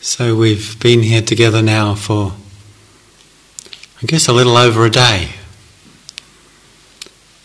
[0.00, 2.34] So we've been here together now for,
[4.02, 5.30] I guess, a little over a day,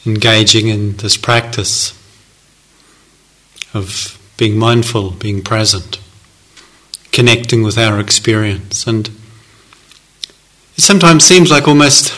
[0.06, 1.98] engaging in this practice
[3.74, 6.00] of being mindful, being present,
[7.12, 8.86] connecting with our experience.
[8.86, 9.08] And
[10.78, 12.13] it sometimes seems like almost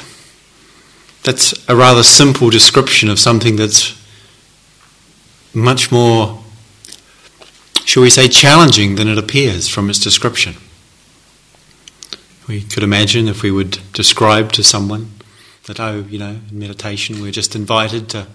[1.23, 3.99] that's a rather simple description of something that's
[5.53, 6.42] much more
[7.85, 10.55] shall we say, challenging than it appears from its description.
[12.47, 15.11] We could imagine if we would describe to someone
[15.65, 18.27] that, oh, you know, in meditation we're just invited to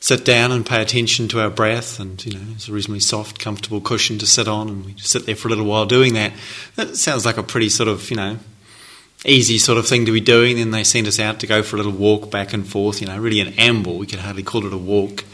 [0.00, 3.38] sit down and pay attention to our breath, and, you know, it's a reasonably soft,
[3.38, 6.32] comfortable cushion to sit on, and we sit there for a little while doing that.
[6.76, 8.38] That sounds like a pretty sort of, you know,
[9.24, 10.56] easy sort of thing to be doing.
[10.56, 13.06] Then they send us out to go for a little walk back and forth, you
[13.06, 13.96] know, really an amble.
[13.96, 15.24] We could hardly call it a walk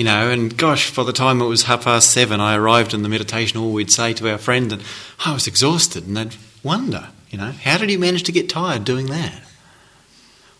[0.00, 3.02] you know, and gosh, by the time it was half past seven, I arrived in
[3.02, 6.36] the meditation hall, we'd say to our friend, and oh, I was exhausted, and they'd
[6.62, 9.42] wonder, you know, how did he manage to get tired doing that?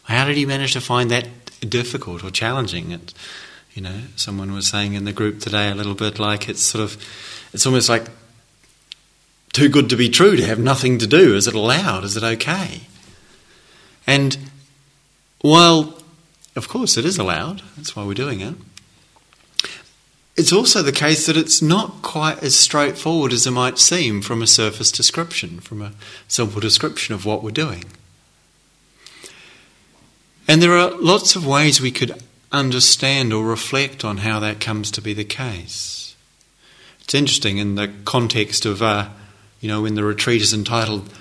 [0.02, 1.26] How did he manage to find that
[1.66, 2.92] difficult or challenging?
[2.92, 3.14] And,
[3.72, 6.84] you know, someone was saying in the group today a little bit like it's sort
[6.84, 7.02] of,
[7.54, 8.08] it's almost like
[9.54, 11.34] too good to be true to have nothing to do.
[11.34, 12.04] Is it allowed?
[12.04, 12.82] Is it okay?
[14.06, 14.36] And
[15.40, 15.98] while,
[16.56, 18.54] of course, it is allowed, that's why we're doing it
[20.40, 24.40] it's also the case that it's not quite as straightforward as it might seem from
[24.40, 25.92] a surface description, from a
[26.28, 27.84] simple description of what we're doing.
[30.48, 34.90] And there are lots of ways we could understand or reflect on how that comes
[34.92, 36.16] to be the case.
[37.02, 39.10] It's interesting in the context of, uh,
[39.60, 41.12] you know, when the retreat is entitled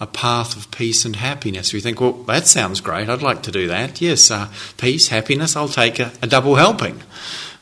[0.00, 3.52] A Path of Peace and Happiness, we think, well, that sounds great, I'd like to
[3.52, 4.00] do that.
[4.00, 4.48] Yes, uh,
[4.78, 7.02] peace, happiness, I'll take a, a double helping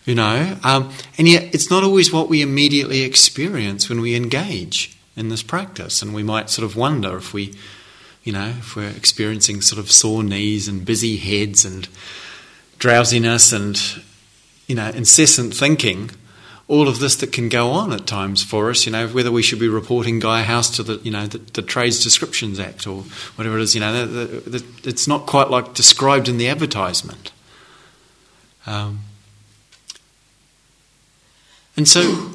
[0.04, 0.56] you know.
[0.62, 5.42] Um, and yet, it's not always what we immediately experience when we engage in this
[5.42, 6.02] practice.
[6.02, 7.54] And we might sort of wonder if we,
[8.24, 11.88] you know, if we're experiencing sort of sore knees and busy heads and
[12.78, 13.80] drowsiness and,
[14.66, 16.10] you know, incessant thinking.
[16.68, 19.42] All of this that can go on at times for us, you know, whether we
[19.42, 23.02] should be reporting Gaia House to the, you know, the, the Trades Descriptions Act or
[23.36, 27.30] whatever it is, you know, the, the, it's not quite like described in the advertisement.
[28.66, 29.00] Um,
[31.76, 32.32] and so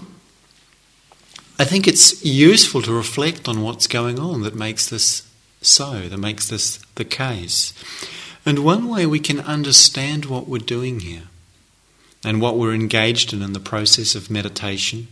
[1.60, 5.28] I think it's useful to reflect on what's going on that makes this
[5.62, 7.74] so, that makes this the case.
[8.46, 11.24] And one way we can understand what we're doing here
[12.24, 15.08] and what we're engaged in in the process of meditation,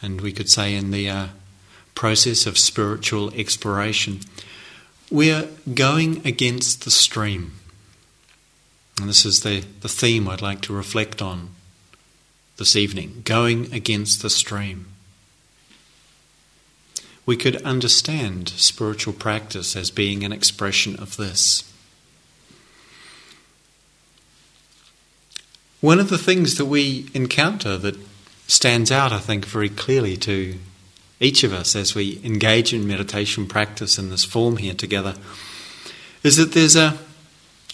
[0.00, 1.26] and we could say in the uh,
[1.94, 4.20] process of spiritual exploration,
[5.10, 7.52] we're going against the stream.
[8.98, 11.53] And this is the, the theme I'd like to reflect on
[12.56, 14.86] this evening, going against the stream.
[17.26, 21.70] We could understand spiritual practice as being an expression of this.
[25.80, 27.96] One of the things that we encounter that
[28.46, 30.58] stands out, I think, very clearly to
[31.20, 35.14] each of us as we engage in meditation practice in this form here together
[36.22, 36.98] is that there's a,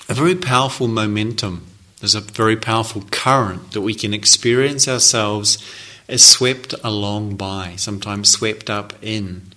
[0.09, 1.70] a very powerful momentum
[2.01, 5.59] there's a very powerful current that we can experience ourselves
[6.09, 9.53] as swept along by, sometimes swept up in.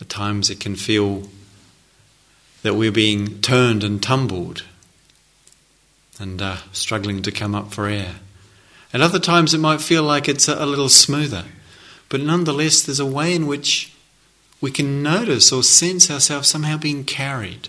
[0.00, 1.28] At times it can feel
[2.62, 4.64] that we're being turned and tumbled
[6.18, 8.16] and uh, struggling to come up for air.
[8.92, 11.44] At other times it might feel like it's a, a little smoother,
[12.08, 13.92] but nonetheless there's a way in which
[14.62, 17.68] we can notice or sense ourselves somehow being carried,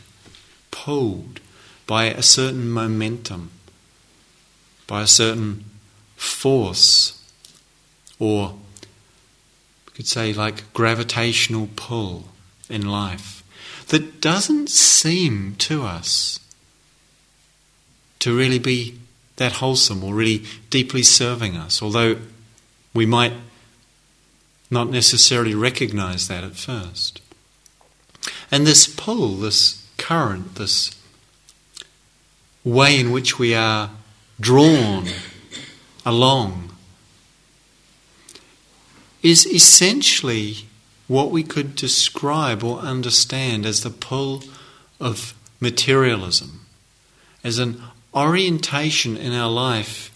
[0.72, 1.41] pulled
[1.85, 3.52] by a certain momentum
[4.91, 5.63] by a certain
[6.18, 7.18] force,
[8.19, 8.56] or
[9.85, 12.25] we could say like gravitational pull
[12.69, 13.41] in life,
[13.88, 16.41] that doesn't seem to us
[18.19, 19.00] to really be
[19.38, 22.18] that wholesome or really deeply serving us, although
[22.94, 23.34] we might
[24.70, 27.22] not necessarily recognize that at first.
[28.52, 30.94] And this pull, this current, this
[32.66, 33.91] way in which we are
[34.41, 35.08] drawn
[36.05, 36.72] along
[39.23, 40.66] is essentially
[41.08, 44.43] what we could describe or understand as the pull
[44.99, 46.66] of materialism,
[47.43, 47.82] as an
[48.14, 50.11] orientation in our life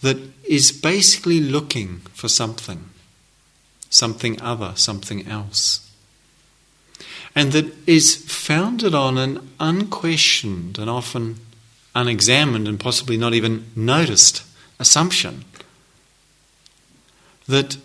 [0.00, 2.88] that is basically looking for something,
[3.90, 5.90] something other, something else.
[7.34, 11.45] And that is founded on an unquestioned and often
[11.96, 14.44] unexamined and possibly not even noticed
[14.78, 15.44] assumption
[17.48, 17.78] that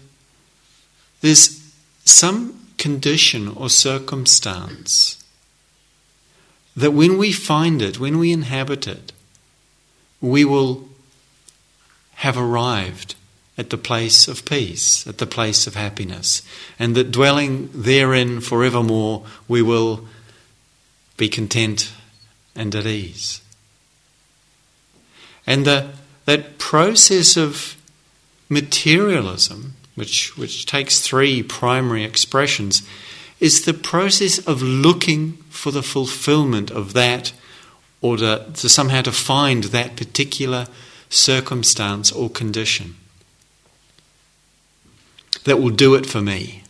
[1.21, 1.73] there's
[2.03, 5.23] some condition or circumstance
[6.75, 9.13] that when we find it, when we inhabit it,
[10.19, 10.89] we will
[12.15, 13.15] have arrived
[13.57, 16.41] at the place of peace, at the place of happiness,
[16.79, 20.05] and that dwelling therein forevermore we will
[21.17, 21.91] be content
[22.55, 23.41] and at ease.
[25.45, 25.91] And the,
[26.25, 27.75] that process of
[28.49, 32.88] materialism, which, which takes three primary expressions,
[33.39, 37.33] is the process of looking for the fulfillment of that
[38.01, 40.67] or to, to somehow to find that particular
[41.09, 42.95] circumstance or condition
[45.44, 46.63] that will do it for me,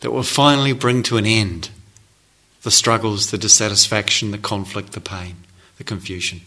[0.00, 1.70] that will finally bring to an end
[2.62, 5.36] the struggles, the dissatisfaction, the conflict, the pain,
[5.76, 6.40] the confusion,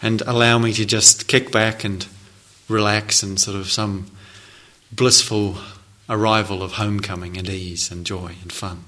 [0.00, 2.06] and allow me to just kick back and
[2.68, 4.10] relax and sort of some
[4.92, 5.58] blissful
[6.08, 8.84] arrival of homecoming and ease and joy and fun.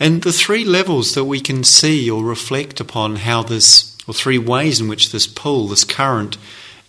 [0.00, 4.38] And the three levels that we can see or reflect upon how this, or three
[4.38, 6.36] ways in which this pull, this current,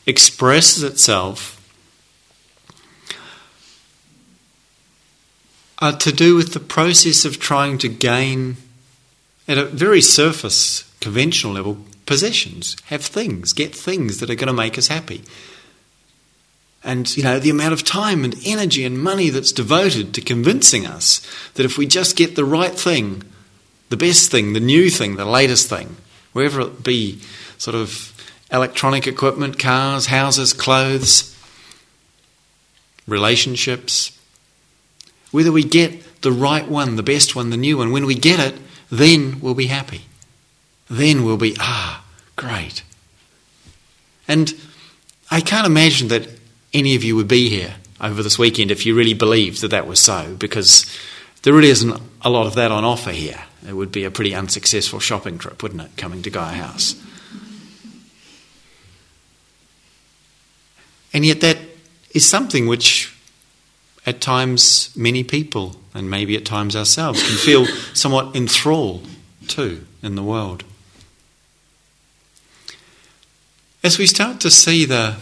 [0.06, 1.52] expresses itself
[5.80, 8.58] are to do with the process of trying to gain,
[9.48, 14.54] at a very surface, conventional level, possessions, have things, get things that are going to
[14.54, 15.24] make us happy.
[16.84, 20.86] And, you know, the amount of time and energy and money that's devoted to convincing
[20.86, 21.26] us
[21.56, 23.24] that if we just get the right thing,
[23.90, 25.98] the best thing, the new thing, the latest thing,
[26.34, 27.20] wherever it be,
[27.58, 28.14] sort of
[28.52, 31.36] electronic equipment, cars, houses, clothes,
[33.08, 34.18] relationships,
[35.32, 38.40] whether we get the right one, the best one, the new one, when we get
[38.40, 38.60] it,
[38.90, 40.02] then we'll be happy.
[40.90, 42.04] Then we'll be, ah,
[42.36, 42.84] great.
[44.28, 44.54] And
[45.32, 46.28] I can't imagine that
[46.74, 49.88] any of you would be here over this weekend if you really believed that that
[49.88, 50.86] was so, because
[51.44, 53.44] there really isn't a lot of that on offer here.
[53.68, 56.96] It would be a pretty unsuccessful shopping trip, wouldn't it, coming to Gaia House?
[61.14, 61.58] And yet, that
[62.12, 63.16] is something which
[64.06, 69.08] at times many people, and maybe at times ourselves, can feel somewhat enthralled
[69.48, 70.64] too in the world.
[73.84, 75.16] As we start to see the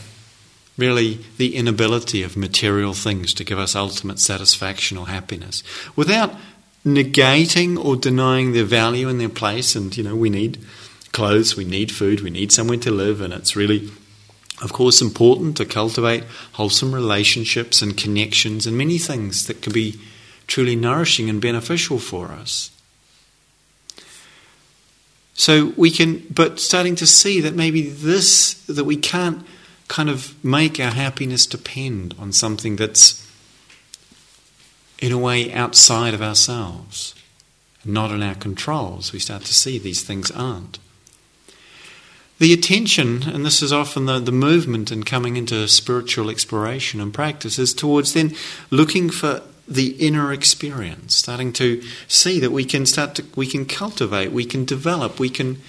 [0.78, 5.64] really the inability of material things to give us ultimate satisfaction or happiness
[5.96, 6.34] without
[6.84, 10.58] negating or denying their value and their place and you know we need
[11.12, 13.92] clothes we need food we need somewhere to live and it's really
[14.64, 16.24] of course important to cultivate
[16.54, 20.00] wholesome relationships and connections and many things that can be
[20.48, 22.72] truly nourishing and beneficial for us
[25.34, 29.46] so we can but starting to see that maybe this that we can't
[29.88, 33.24] kind of make our happiness depend on something that's
[35.00, 37.14] in a way outside of ourselves,
[37.84, 39.12] not in our controls.
[39.12, 40.80] We start to see these things aren't.
[42.40, 47.14] The attention, and this is often the, the movement in coming into spiritual exploration and
[47.14, 48.34] practice, is towards then
[48.72, 53.66] looking for the inner experience, starting to see that we can start to we can
[53.66, 55.62] cultivate, we can develop, we can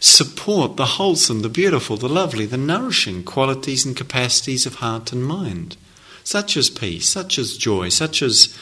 [0.00, 5.24] support the wholesome, the beautiful, the lovely, the nourishing qualities and capacities of heart and
[5.24, 5.76] mind,
[6.24, 8.56] such as peace, such as joy, such as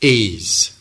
[0.00, 0.76] ease.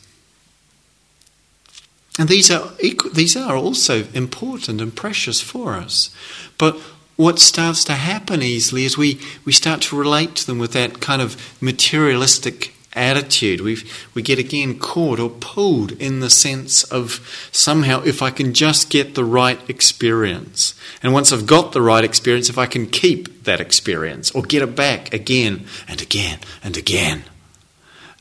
[2.19, 2.71] And these are,
[3.13, 6.13] these are also important and precious for us.
[6.57, 6.77] But
[7.21, 10.99] what starts to happen easily is we, we start to relate to them with that
[10.99, 13.61] kind of materialistic attitude.
[13.61, 13.77] we
[14.15, 18.89] we get again caught or pulled in the sense of somehow if I can just
[18.89, 20.73] get the right experience.
[21.03, 24.63] And once I've got the right experience, if I can keep that experience or get
[24.63, 27.23] it back again and again and again,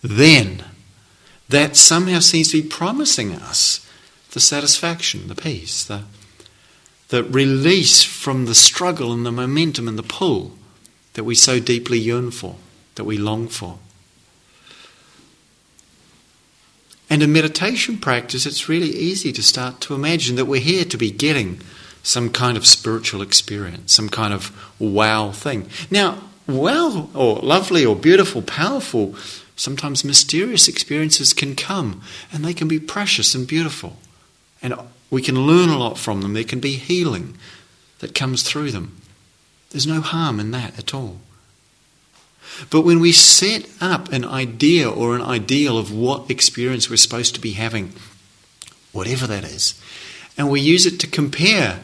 [0.02, 0.62] then
[1.48, 3.84] that somehow seems to be promising us
[4.32, 6.02] the satisfaction, the peace, the,
[7.10, 10.52] the release from the struggle and the momentum and the pull
[11.14, 12.56] that we so deeply yearn for,
[12.94, 13.78] that we long for.
[17.10, 20.96] And in meditation practice, it's really easy to start to imagine that we're here to
[20.96, 21.60] be getting
[22.04, 25.68] some kind of spiritual experience, some kind of wow thing.
[25.90, 29.16] Now, wow, or lovely, or beautiful, powerful,
[29.56, 32.02] sometimes mysterious experiences can come,
[32.32, 33.96] and they can be precious and beautiful.
[34.62, 34.74] And
[35.10, 36.34] we can learn a lot from them.
[36.34, 37.36] There can be healing
[37.98, 39.00] that comes through them.
[39.70, 41.18] There's no harm in that at all.
[42.70, 47.34] But when we set up an idea or an ideal of what experience we're supposed
[47.34, 47.92] to be having,
[48.92, 49.80] whatever that is,
[50.36, 51.80] and we use it to compare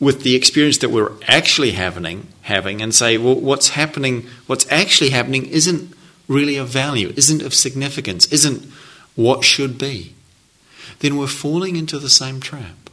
[0.00, 5.10] with the experience that we're actually having, having and say, well, what's happening, what's actually
[5.10, 5.94] happening isn't
[6.26, 8.64] really of value, isn't of significance, isn't
[9.14, 10.14] what should be,
[11.02, 12.88] then we're falling into the same trap.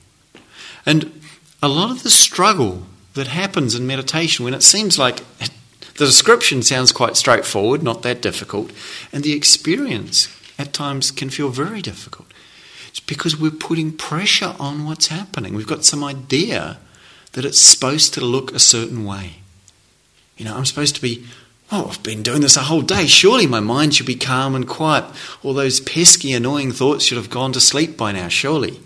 [0.86, 1.22] And
[1.62, 6.64] a lot of the struggle that happens in meditation when it seems like the description
[6.64, 8.72] sounds quite straightforward, not that difficult,
[9.14, 12.28] and the experience at times can feel very difficult.
[12.88, 15.54] It's because we're putting pressure on what's happening.
[15.54, 16.80] We've got some idea
[17.34, 19.36] that it's supposed to look a certain way.
[20.38, 21.26] You know, I'm supposed to be,
[21.72, 23.06] oh, I've been doing this a whole day.
[23.06, 25.06] Surely my mind should be calm and quiet.
[25.44, 28.80] All those pesky, annoying thoughts should have gone to sleep by now, surely.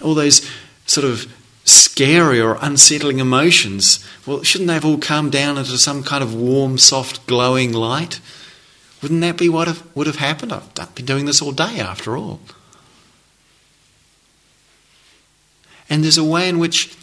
[0.00, 0.48] All those
[0.86, 1.32] sort of
[1.64, 6.34] scary or unsettling emotions, well, shouldn't they have all calmed down into some kind of
[6.34, 8.20] warm, soft, glowing light?
[9.02, 10.52] Wouldn't that be what have, would have happened?
[10.52, 12.40] I've been doing this all day after all.
[15.90, 16.96] And there's a way in which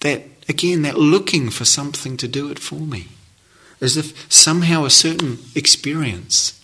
[0.00, 3.06] that, again, that looking for something to do it for me,
[3.82, 6.58] as if somehow a certain experience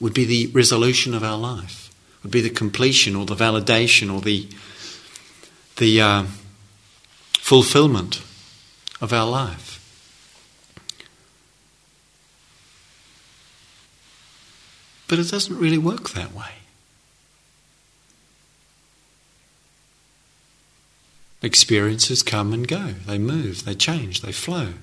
[0.00, 4.22] would be the resolution of our life, would be the completion or the validation or
[4.22, 4.48] the,
[5.76, 6.24] the uh,
[7.34, 8.22] fulfillment
[9.02, 9.76] of our life.
[15.06, 16.54] But it doesn't really work that way.
[21.42, 24.74] Experiences come and go, they move, they change, they flow.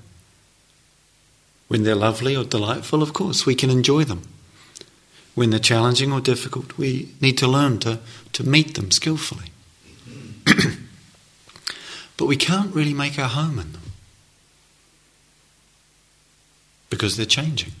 [1.68, 4.22] When they're lovely or delightful, of course, we can enjoy them.
[5.34, 8.00] When they're challenging or difficult, we need to learn to,
[8.32, 9.52] to meet them skillfully.
[12.16, 13.82] but we can't really make our home in them
[16.90, 17.72] because they're changing,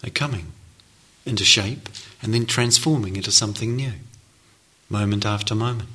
[0.00, 0.52] they're coming
[1.24, 1.88] into shape
[2.22, 3.92] and then transforming into something new,
[4.88, 5.90] moment after moment.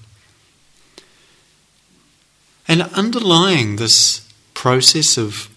[2.68, 5.50] And underlying this process of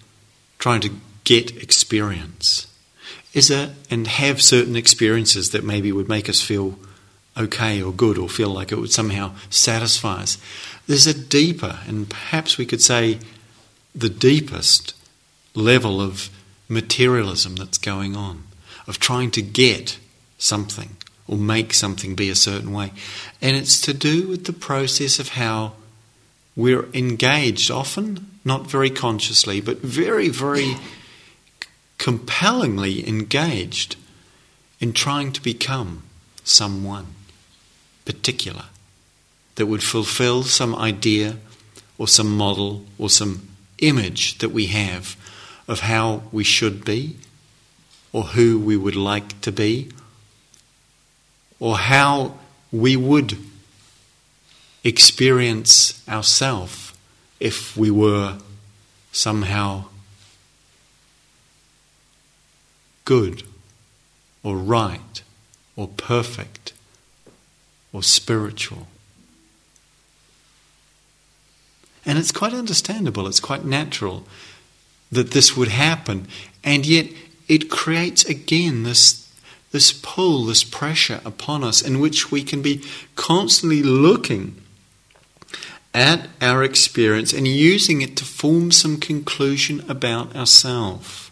[0.58, 0.90] trying to
[1.24, 2.66] get experience
[3.32, 6.78] is a, and have certain experiences that maybe would make us feel
[7.36, 10.38] okay or good or feel like it would somehow satisfy us.
[10.86, 13.18] There's a deeper, and perhaps we could say
[13.94, 14.94] the deepest
[15.54, 16.30] level of
[16.68, 18.44] materialism that's going on,
[18.86, 19.98] of trying to get
[20.38, 22.92] something or make something be a certain way.
[23.40, 25.72] And it's to do with the process of how
[26.54, 30.76] we're engaged often, not very consciously, but very, very
[32.04, 33.96] compellingly engaged
[34.78, 36.02] in trying to become
[36.44, 37.06] someone
[38.04, 38.66] particular
[39.54, 41.38] that would fulfill some idea
[41.96, 45.16] or some model or some image that we have
[45.66, 47.16] of how we should be
[48.12, 49.88] or who we would like to be
[51.58, 52.34] or how
[52.70, 53.34] we would
[54.84, 56.92] experience ourselves
[57.40, 58.36] if we were
[59.10, 59.86] somehow
[63.04, 63.42] good
[64.42, 65.22] or right
[65.76, 66.72] or perfect
[67.92, 68.88] or spiritual.
[72.06, 74.24] And it's quite understandable, it's quite natural
[75.10, 76.26] that this would happen,
[76.62, 77.06] and yet
[77.48, 79.32] it creates again this,
[79.70, 82.82] this pull, this pressure upon us in which we can be
[83.16, 84.60] constantly looking
[85.94, 91.23] at our experience and using it to form some conclusion about ourselves,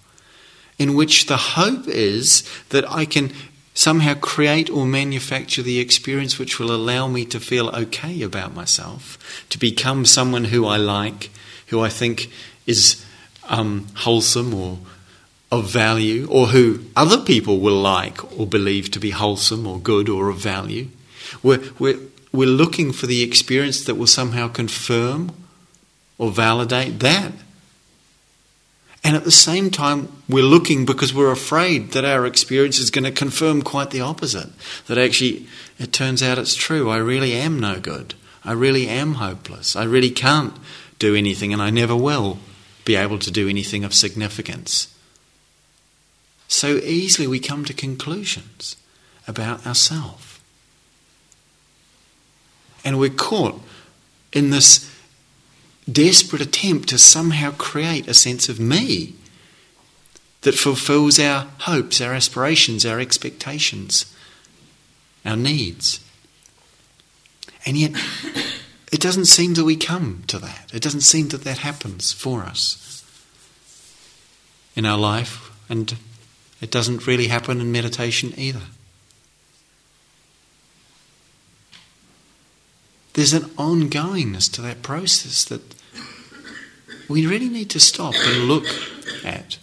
[0.79, 3.33] in which the hope is that I can
[3.75, 9.47] somehow create or manufacture the experience which will allow me to feel okay about myself,
[9.49, 11.31] to become someone who I like,
[11.69, 12.31] who I think
[12.67, 13.05] is
[13.49, 14.79] um, wholesome or
[15.51, 20.09] of value, or who other people will like or believe to be wholesome or good
[20.09, 20.89] or of value.
[21.43, 21.99] We're, we're,
[22.33, 25.33] we're looking for the experience that will somehow confirm
[26.17, 27.33] or validate that.
[29.05, 33.05] And at the same time, we're looking because we're afraid that our experience is going
[33.05, 34.51] to confirm quite the opposite.
[34.87, 35.47] That actually,
[35.79, 36.89] it turns out it's true.
[36.89, 38.15] I really am no good.
[38.45, 39.75] I really am hopeless.
[39.75, 40.55] I really can't
[40.99, 42.39] do anything, and I never will
[42.85, 44.95] be able to do anything of significance.
[46.47, 48.77] So easily we come to conclusions
[49.27, 50.41] about ourselves.
[52.85, 53.61] And we're caught
[54.33, 54.92] in this
[55.91, 59.15] desperate attempt to somehow create a sense of me
[60.43, 64.15] that fulfills our hopes, our aspirations, our expectations,
[65.25, 66.01] our needs.
[67.65, 67.93] And yet,
[68.93, 70.71] it doesn't seem that we come to that.
[70.75, 73.05] It doesn't seem that that happens for us
[74.75, 75.97] in our life, and
[76.61, 78.63] it doesn't really happen in meditation either.
[83.15, 85.63] There's an ongoingness to that process that
[87.09, 88.65] we really need to stop and look
[89.25, 89.59] at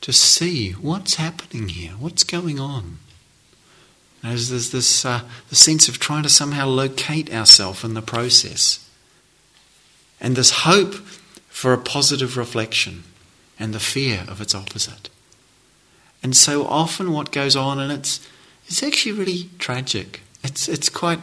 [0.00, 2.98] to see what's happening here, what's going on.
[4.22, 8.88] As there's this uh, the sense of trying to somehow locate ourselves in the process,
[10.20, 10.94] and this hope
[11.48, 13.04] for a positive reflection,
[13.58, 15.10] and the fear of its opposite.
[16.22, 18.26] And so often, what goes on, and it's
[18.66, 20.22] it's actually really tragic.
[20.42, 21.20] It's it's quite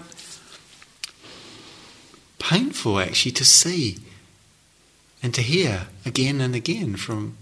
[2.43, 3.97] painful actually to see
[5.23, 7.37] and to hear again and again from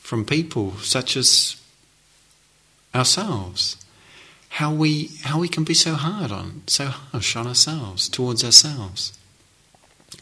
[0.00, 1.56] from people such as
[2.94, 3.78] ourselves.
[4.50, 9.18] How we how we can be so hard on so harsh on ourselves towards ourselves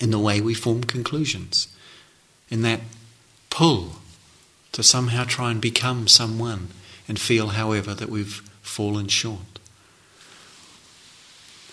[0.00, 1.66] in the way we form conclusions
[2.49, 2.80] in that
[3.50, 3.96] pull
[4.70, 6.68] to somehow try and become someone
[7.08, 9.51] and feel however that we've fallen short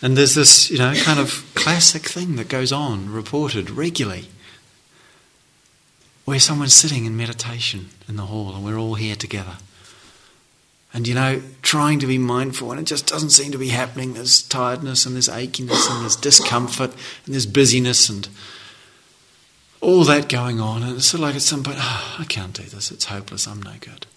[0.02, 4.30] and there's this, you know, kind of classic thing that goes on, reported regularly,
[6.26, 9.58] where someone's sitting in meditation in the hall and we're all here together.
[10.94, 14.14] And, you know, trying to be mindful and it just doesn't seem to be happening.
[14.14, 16.92] There's tiredness and there's achiness and there's discomfort
[17.26, 18.28] and there's busyness and
[19.82, 20.82] all that going on.
[20.82, 22.90] And it's sort of like at some point, oh, I can't do this.
[22.90, 23.48] It's hopeless.
[23.48, 24.08] I'm no good.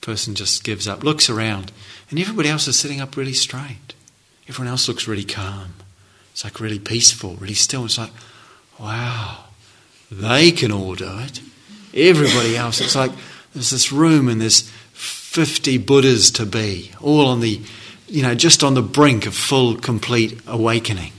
[0.00, 1.72] Person just gives up, looks around,
[2.10, 3.94] and everybody else is sitting up really straight.
[4.48, 5.74] Everyone else looks really calm.
[6.32, 7.84] It's like really peaceful, really still.
[7.84, 8.10] It's like,
[8.78, 9.44] wow,
[10.10, 11.40] they can all do it.
[11.94, 13.12] Everybody else, it's like
[13.54, 17.60] there's this room and there's 50 Buddhas to be, all on the,
[18.08, 21.12] you know, just on the brink of full, complete awakening.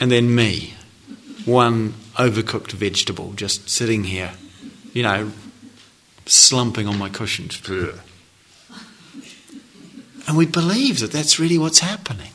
[0.00, 0.74] And then me,
[1.44, 4.32] one overcooked vegetable, just sitting here,
[4.92, 5.30] you know,
[6.26, 7.60] slumping on my cushions.
[10.26, 12.32] And we believe that that's really what's happening.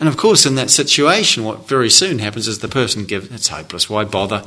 [0.00, 3.48] And of course, in that situation, what very soon happens is the person gives, it's
[3.48, 4.44] hopeless, why bother?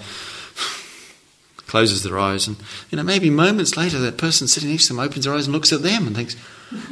[1.68, 2.58] Closes their eyes, and
[2.90, 5.54] you know, maybe moments later, that person sitting next to them opens their eyes and
[5.54, 6.36] looks at them and thinks,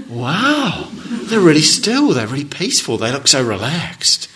[0.10, 0.90] wow,
[1.24, 4.30] they're really still, they're really peaceful, they look so relaxed.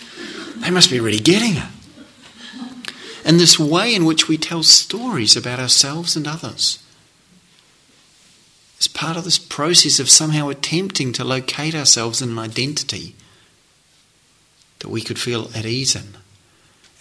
[0.58, 1.70] They must be really getting it.
[3.26, 6.83] And this way in which we tell stories about ourselves and others
[8.84, 13.16] it's part of this process of somehow attempting to locate ourselves in an identity
[14.80, 16.18] that we could feel at ease in.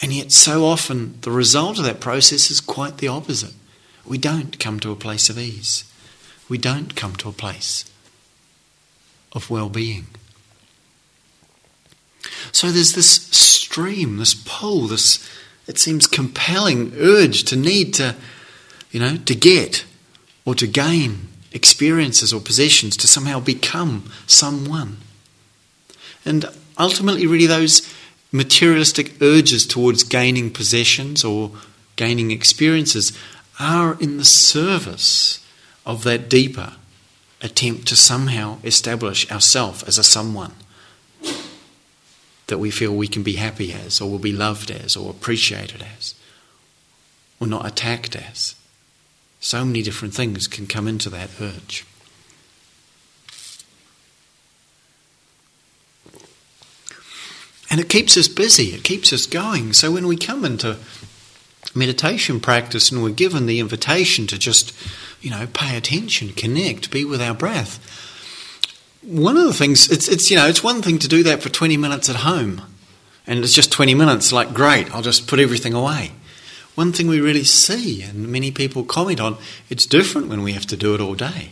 [0.00, 3.54] And yet, so often, the result of that process is quite the opposite.
[4.06, 5.82] We don't come to a place of ease.
[6.48, 7.84] We don't come to a place
[9.32, 10.06] of well being.
[12.52, 15.28] So there's this stream, this pull, this,
[15.66, 18.14] it seems, compelling urge to need to,
[18.92, 19.84] you know, to get
[20.44, 24.98] or to gain experiences or possessions to somehow become someone.
[26.24, 26.46] And
[26.78, 27.92] ultimately, really, those
[28.30, 31.52] materialistic urges towards gaining possessions or
[31.96, 33.16] gaining experiences
[33.60, 35.44] are in the service
[35.84, 36.74] of that deeper
[37.42, 40.52] attempt to somehow establish ourselves as a someone
[42.46, 45.84] that we feel we can be happy as, or will be loved as, or appreciated
[45.96, 46.14] as,
[47.40, 48.54] or not attacked as.
[49.42, 51.84] So many different things can come into that urge.
[57.68, 59.72] And it keeps us busy, it keeps us going.
[59.72, 60.78] So when we come into
[61.74, 64.72] meditation practice and we're given the invitation to just,
[65.20, 67.80] you know, pay attention, connect, be with our breath,
[69.02, 71.48] one of the things, it's, it's, you know, it's one thing to do that for
[71.48, 72.62] 20 minutes at home.
[73.26, 76.12] And it's just 20 minutes, like, great, I'll just put everything away
[76.74, 79.36] one thing we really see, and many people comment on,
[79.68, 81.50] it's different when we have to do it all day.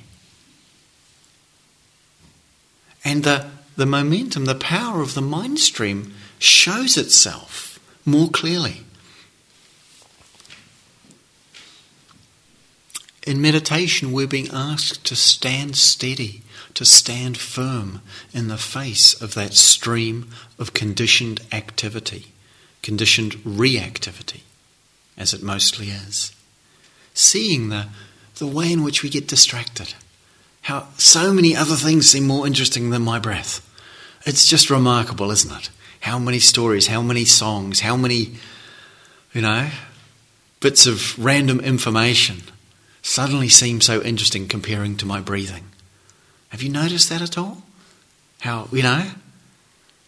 [3.05, 8.85] And the, the momentum, the power of the mind stream shows itself more clearly.
[13.27, 18.01] In meditation, we're being asked to stand steady, to stand firm
[18.33, 22.33] in the face of that stream of conditioned activity,
[22.83, 24.41] conditioned reactivity
[25.21, 26.35] as it mostly is.
[27.15, 27.87] Seeing the,
[28.39, 29.95] the way in which we get distracted.
[30.63, 33.65] How so many other things seem more interesting than my breath.
[34.27, 35.71] It's just remarkable, isn't it?
[36.01, 38.33] How many stories, how many songs, how many,
[39.33, 39.71] you know,
[40.61, 42.43] bits of random information
[43.03, 45.65] suddenly seem so interesting comparing to my breathing.
[46.49, 47.63] Have you noticed that at all?
[48.41, 49.11] How, you know,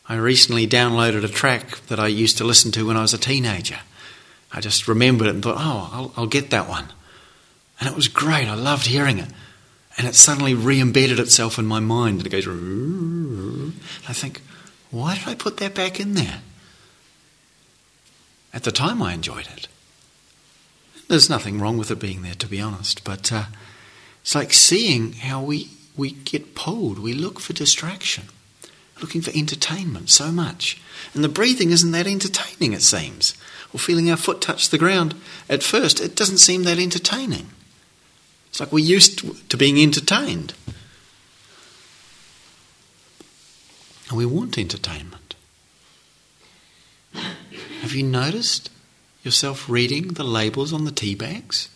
[0.09, 3.19] I recently downloaded a track that I used to listen to when I was a
[3.19, 3.79] teenager.
[4.53, 6.93] I just remembered it and thought, oh, I'll, I'll get that one.
[7.81, 8.49] And it was great.
[8.49, 9.29] I loved hearing it.
[9.99, 12.47] And it suddenly re embedded itself in my mind and it goes.
[14.09, 14.41] I think,
[14.91, 16.41] why did I put that back in there?
[18.55, 19.69] At the time, I enjoyed it.
[21.09, 23.45] There's nothing wrong with it being there, to be honest, but uh,
[24.21, 26.99] it's like seeing how we, we get pulled.
[26.99, 28.25] We look for distraction,
[29.01, 30.81] looking for entertainment so much.
[31.15, 33.35] And the breathing isn't that entertaining, it seems.
[33.73, 35.15] Or feeling our foot touch the ground.
[35.49, 37.49] At first, it doesn't seem that entertaining.
[38.51, 40.53] It's like we're used to being entertained.
[44.09, 45.35] And we want entertainment.
[47.15, 48.71] Have you noticed
[49.23, 51.71] yourself reading the labels on the tea bags?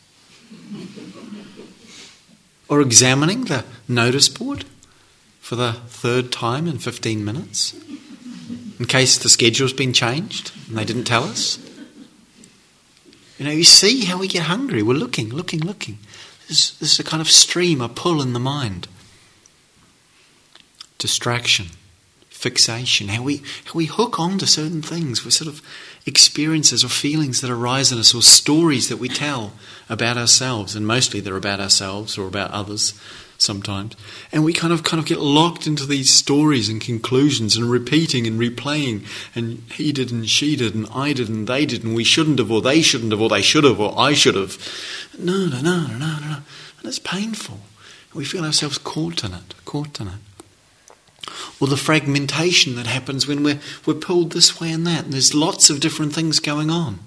[2.68, 4.66] Or examining the notice board
[5.40, 7.74] for the third time in 15 minutes?
[8.78, 11.58] In case the schedule's been changed and they didn't tell us?
[13.38, 14.82] You know, you see how we get hungry.
[14.82, 15.98] We're looking, looking, looking.
[16.48, 18.88] There's, there's a kind of stream, a pull in the mind.
[20.98, 21.66] Distraction,
[22.28, 25.60] fixation, how we, how we hook on to certain things with sort of
[26.06, 29.52] experiences or feelings that arise in us or stories that we tell
[29.88, 30.74] about ourselves.
[30.74, 32.94] And mostly they're about ourselves or about others
[33.38, 33.96] sometimes.
[34.32, 38.26] And we kind of kind of get locked into these stories and conclusions and repeating
[38.26, 41.94] and replaying and he did and she did and I did and they did and
[41.94, 44.58] we shouldn't have or they shouldn't have or they should have or I should have.
[45.18, 46.36] No, no, no, no, no, no.
[46.78, 47.60] And it's painful.
[48.14, 50.14] We feel ourselves caught in it, caught in it.
[51.60, 55.34] Or the fragmentation that happens when we're, we're pulled this way and that, and there's
[55.34, 57.00] lots of different things going on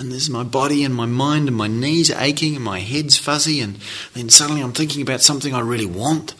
[0.00, 3.60] and there's my body and my mind and my knees aching and my head's fuzzy
[3.60, 3.76] and
[4.14, 6.32] then suddenly I'm thinking about something I really want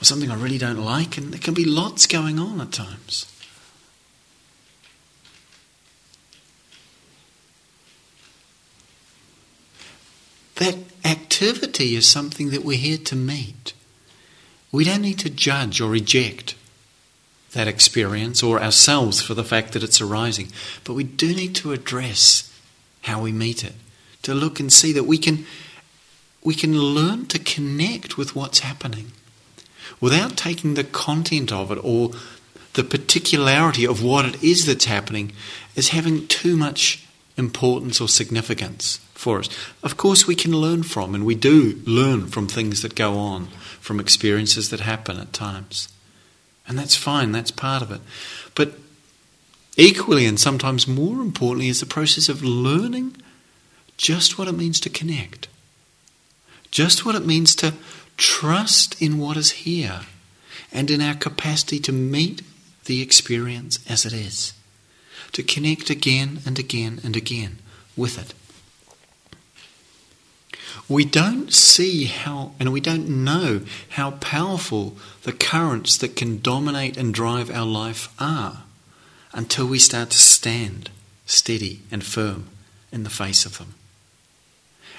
[0.00, 3.24] or something I really don't like and there can be lots going on at times.
[10.56, 13.72] That activity is something that we're here to meet.
[14.70, 16.56] We don't need to judge or reject
[17.52, 20.48] that experience or ourselves for the fact that it's arising,
[20.84, 22.44] but we do need to address
[23.02, 23.74] how we meet it,
[24.22, 25.46] to look and see that we can,
[26.42, 29.12] we can learn to connect with what's happening
[30.00, 32.10] without taking the content of it or
[32.74, 35.32] the particularity of what it is that's happening
[35.76, 37.06] as having too much
[37.36, 39.48] importance or significance for us.
[39.82, 43.46] Of course, we can learn from, and we do learn from things that go on,
[43.80, 45.88] from experiences that happen at times.
[46.66, 48.00] And that's fine, that's part of it.
[48.54, 48.74] But
[49.80, 53.16] Equally, and sometimes more importantly, is the process of learning
[53.96, 55.46] just what it means to connect,
[56.72, 57.74] just what it means to
[58.16, 60.00] trust in what is here
[60.72, 62.42] and in our capacity to meet
[62.86, 64.52] the experience as it is,
[65.30, 67.58] to connect again and again and again
[67.96, 68.34] with it.
[70.88, 73.60] We don't see how, and we don't know
[73.90, 78.64] how powerful the currents that can dominate and drive our life are
[79.38, 80.90] until we start to stand
[81.24, 82.48] steady and firm
[82.90, 83.72] in the face of them.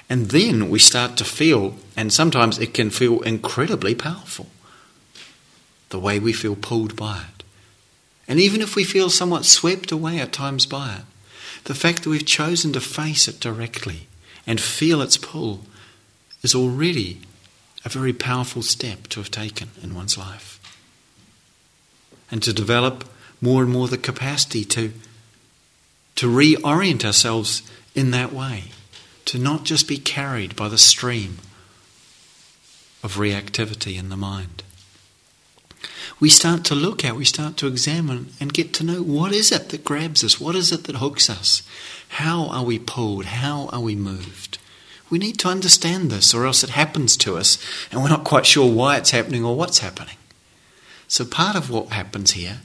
[0.08, 4.46] And then we start to feel, and sometimes it can feel incredibly powerful,
[5.90, 7.44] the way we feel pulled by it.
[8.26, 11.04] And even if we feel somewhat swept away at times by it,
[11.64, 14.08] the fact that we've chosen to face it directly
[14.46, 15.66] and feel its pull
[16.42, 17.20] is already
[17.84, 20.58] a very powerful step to have taken in one's life.
[22.30, 23.04] And to develop
[23.40, 24.92] more and more the capacity to,
[26.16, 27.62] to reorient ourselves
[27.94, 28.64] in that way,
[29.24, 31.38] to not just be carried by the stream
[33.02, 34.62] of reactivity in the mind.
[36.18, 39.50] We start to look at, we start to examine and get to know what is
[39.50, 40.38] it that grabs us?
[40.38, 41.62] What is it that hooks us?
[42.08, 43.24] How are we pulled?
[43.26, 44.58] How are we moved?
[45.08, 47.58] We need to understand this, or else it happens to us
[47.90, 50.16] and we're not quite sure why it's happening or what's happening.
[51.08, 52.60] So, part of what happens here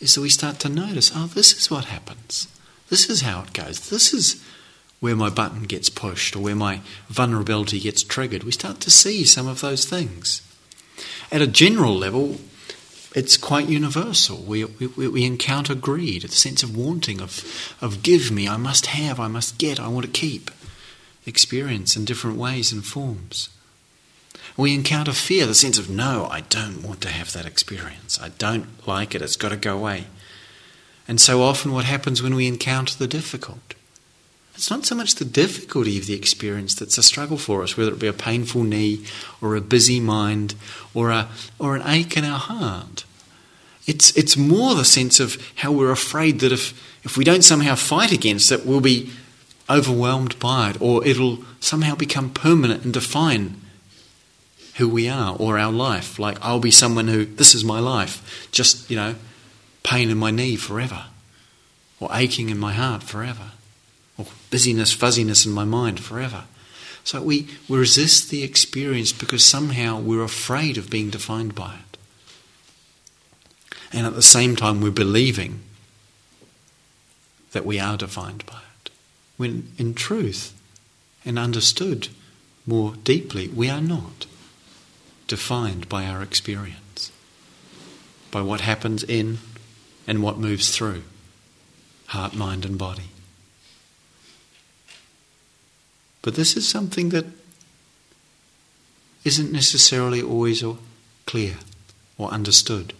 [0.00, 2.48] is that we start to notice oh, this is what happens.
[2.88, 3.90] This is how it goes.
[3.90, 4.42] This is
[5.00, 8.42] where my button gets pushed or where my vulnerability gets triggered.
[8.42, 10.42] We start to see some of those things.
[11.30, 12.38] At a general level,
[13.14, 14.38] it's quite universal.
[14.38, 18.86] We, we, we encounter greed, the sense of wanting, of, of give me, I must
[18.86, 20.50] have, I must get, I want to keep.
[21.26, 23.50] Experience in different ways and forms.
[24.58, 28.20] We encounter fear, the sense of, no, I don't want to have that experience.
[28.20, 29.22] I don't like it.
[29.22, 30.06] It's got to go away.
[31.06, 33.74] And so often, what happens when we encounter the difficult?
[34.56, 37.92] It's not so much the difficulty of the experience that's a struggle for us, whether
[37.92, 39.04] it be a painful knee
[39.40, 40.56] or a busy mind
[40.92, 41.28] or, a,
[41.60, 43.04] or an ache in our heart.
[43.86, 46.72] It's, it's more the sense of how we're afraid that if,
[47.04, 49.12] if we don't somehow fight against it, we'll be
[49.70, 53.60] overwhelmed by it, or it'll somehow become permanent and define
[54.78, 56.18] who we are or our life.
[56.18, 59.16] Like, I'll be someone who, this is my life, just, you know,
[59.82, 61.06] pain in my knee forever,
[62.00, 63.52] or aching in my heart forever,
[64.16, 66.44] or busyness, fuzziness in my mind forever.
[67.02, 71.98] So we, we resist the experience because somehow we're afraid of being defined by it.
[73.92, 75.60] And at the same time, we're believing
[77.52, 78.90] that we are defined by it.
[79.38, 80.52] When in truth
[81.24, 82.08] and understood
[82.66, 84.26] more deeply, we are not
[85.28, 87.12] defined by our experience,
[88.32, 89.38] by what happens in
[90.06, 91.02] and what moves through
[92.06, 93.10] heart, mind, and body.
[96.22, 97.26] But this is something that
[99.24, 100.64] isn't necessarily always
[101.26, 101.56] clear
[102.16, 102.94] or understood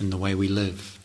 [0.00, 0.98] in the way we live.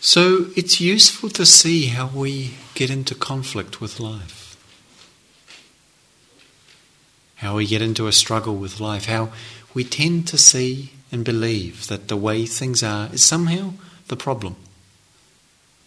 [0.00, 4.56] So it's useful to see how we get into conflict with life,
[7.36, 9.32] how we get into a struggle with life, how
[9.74, 13.72] we tend to see and believe that the way things are is somehow
[14.08, 14.56] the problem.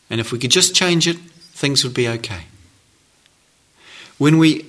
[0.09, 2.43] And if we could just change it, things would be okay.
[4.17, 4.65] When we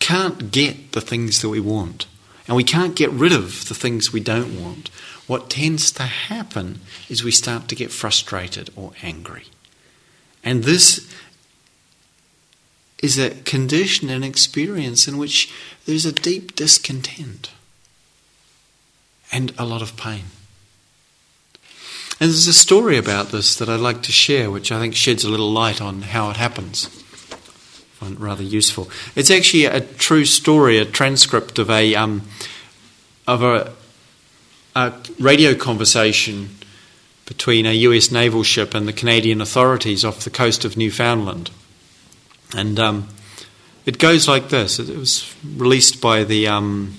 [0.00, 2.06] can't get the things that we want,
[2.46, 4.88] and we can't get rid of the things we don't want,
[5.26, 9.44] what tends to happen is we start to get frustrated or angry.
[10.42, 11.10] And this
[13.04, 15.52] is a condition and experience in which
[15.84, 17.50] there's a deep discontent
[19.30, 20.24] and a lot of pain.
[22.18, 25.22] And there's a story about this that I'd like to share, which I think sheds
[25.22, 26.86] a little light on how it happens.
[27.30, 27.36] I
[28.00, 28.88] find it rather useful.
[29.14, 32.22] It's actually a true story, a transcript of a um,
[33.26, 33.74] of a
[34.74, 36.56] a radio conversation
[37.26, 41.50] between a US naval ship and the Canadian authorities off the coast of Newfoundland.
[42.54, 43.08] And um,
[43.84, 46.94] it goes like this it was released by the um,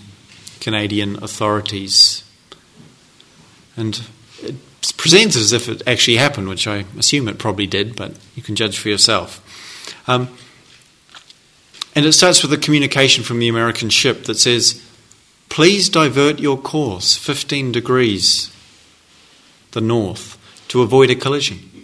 [0.60, 2.24] Canadian authorities.
[3.78, 4.02] And
[4.42, 4.56] it
[4.98, 8.56] presents as if it actually happened, which I assume it probably did, but you can
[8.56, 9.42] judge for yourself.
[10.08, 10.30] Um,
[11.96, 14.82] and it starts with a communication from the American ship that says,
[15.50, 18.52] Please divert your course 15 degrees
[19.72, 20.38] the north
[20.70, 21.75] to avoid a collision.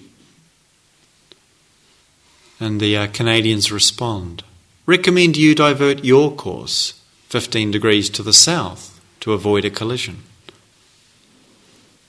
[2.62, 4.44] And the uh, Canadians respond
[4.86, 6.94] Recommend you divert your course
[7.30, 10.24] 15 degrees to the south to avoid a collision.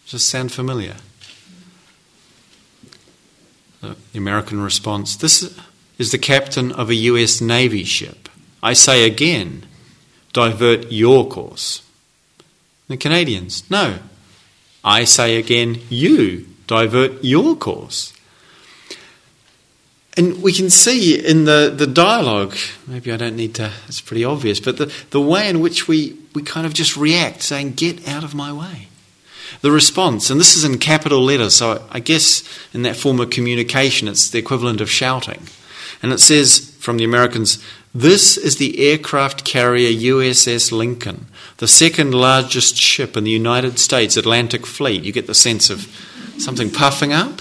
[0.09, 0.97] Does sound familiar?
[3.81, 5.59] The American response This
[5.99, 8.29] is the captain of a US Navy ship.
[8.63, 9.65] I say again,
[10.35, 11.83] divert your course.
[12.89, 14.01] The Canadians, no.
[14.85, 18.13] I say again, you divert your course.
[20.17, 22.55] And we can see in the, the dialogue,
[22.87, 26.19] maybe I don't need to, it's pretty obvious, but the, the way in which we,
[26.35, 28.89] we kind of just react, saying, Get out of my way.
[29.63, 32.43] The response, and this is in capital letters, so I guess
[32.75, 35.47] in that form of communication, it's the equivalent of shouting.
[36.03, 37.63] And it says from the Americans,
[37.95, 41.27] this is the aircraft carrier USS Lincoln,
[41.59, 45.05] the second largest ship in the United States Atlantic Fleet.
[45.05, 45.83] You get the sense of
[46.39, 47.41] something puffing up.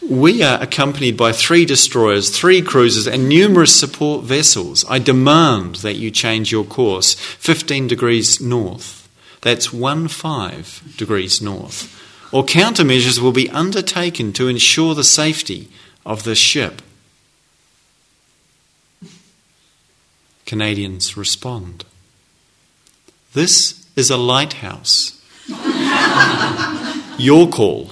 [0.00, 4.84] We are accompanied by three destroyers, three cruisers, and numerous support vessels.
[4.88, 9.08] I demand that you change your course 15 degrees north.
[9.40, 11.94] That's 1 5 degrees north.
[12.32, 15.68] Or countermeasures will be undertaken to ensure the safety
[16.06, 16.82] of the ship.
[20.46, 21.84] Canadians respond.
[23.34, 25.20] This is a lighthouse.
[27.18, 27.90] Your call.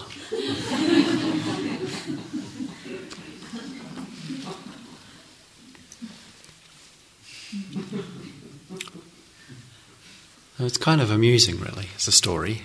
[10.58, 12.62] It's kind of amusing, really, as a story.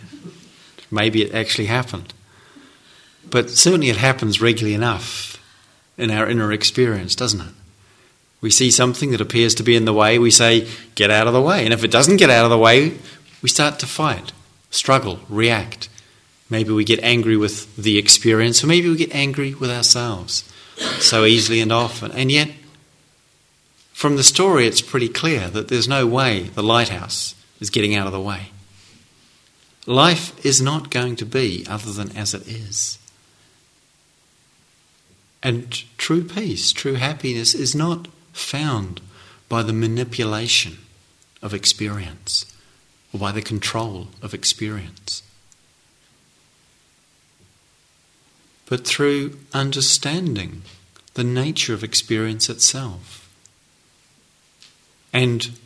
[0.90, 2.14] Maybe it actually happened.
[3.30, 5.38] But certainly it happens regularly enough
[5.98, 7.54] in our inner experience, doesn't it?
[8.40, 11.34] We see something that appears to be in the way, we say, get out of
[11.34, 11.64] the way.
[11.64, 12.98] And if it doesn't get out of the way,
[13.42, 14.32] we start to fight,
[14.72, 15.90] struggle, react.
[16.50, 20.50] Maybe we get angry with the experience, or maybe we get angry with ourselves
[21.00, 22.12] so easily and often.
[22.14, 22.50] And yet,
[23.94, 28.08] from the story, it's pretty clear that there's no way the lighthouse is getting out
[28.08, 28.48] of the way.
[29.86, 33.00] Life is not going to be other than as it is.
[35.42, 39.00] And true peace, true happiness is not found
[39.48, 40.80] by the manipulation
[41.42, 42.54] of experience
[43.14, 45.24] or by the control of experience.
[48.72, 50.62] but through understanding
[51.16, 53.30] the nature of experience itself
[55.12, 55.60] and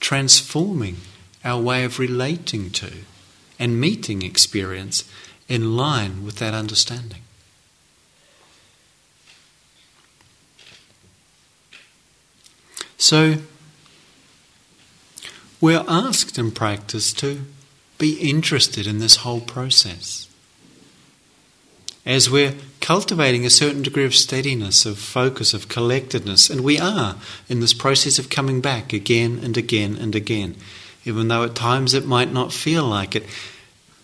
[0.00, 0.96] transforming
[1.44, 2.92] our way of relating to
[3.58, 5.04] and meeting experience
[5.48, 7.22] in line with that understanding.
[12.98, 13.36] So,
[15.60, 17.42] we're asked in practice to
[17.98, 20.28] be interested in this whole process.
[22.04, 22.54] As we're
[22.86, 27.16] cultivating a certain degree of steadiness, of focus, of collectedness, and we are
[27.48, 30.54] in this process of coming back again and again and again,
[31.04, 33.24] even though at times it might not feel like it,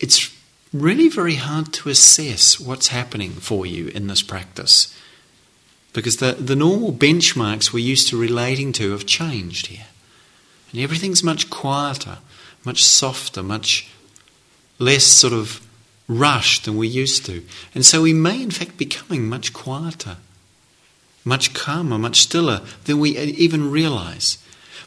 [0.00, 0.36] it's
[0.72, 4.92] really very hard to assess what's happening for you in this practice.
[5.92, 9.86] Because the, the normal benchmarks we're used to relating to have changed here.
[10.72, 12.18] And everything's much quieter,
[12.64, 13.88] much softer, much
[14.80, 15.64] less sort of
[16.18, 17.42] rushed than we used to.
[17.74, 20.16] And so we may, in fact, be becoming much quieter,
[21.24, 24.38] much calmer, much stiller than we even realize.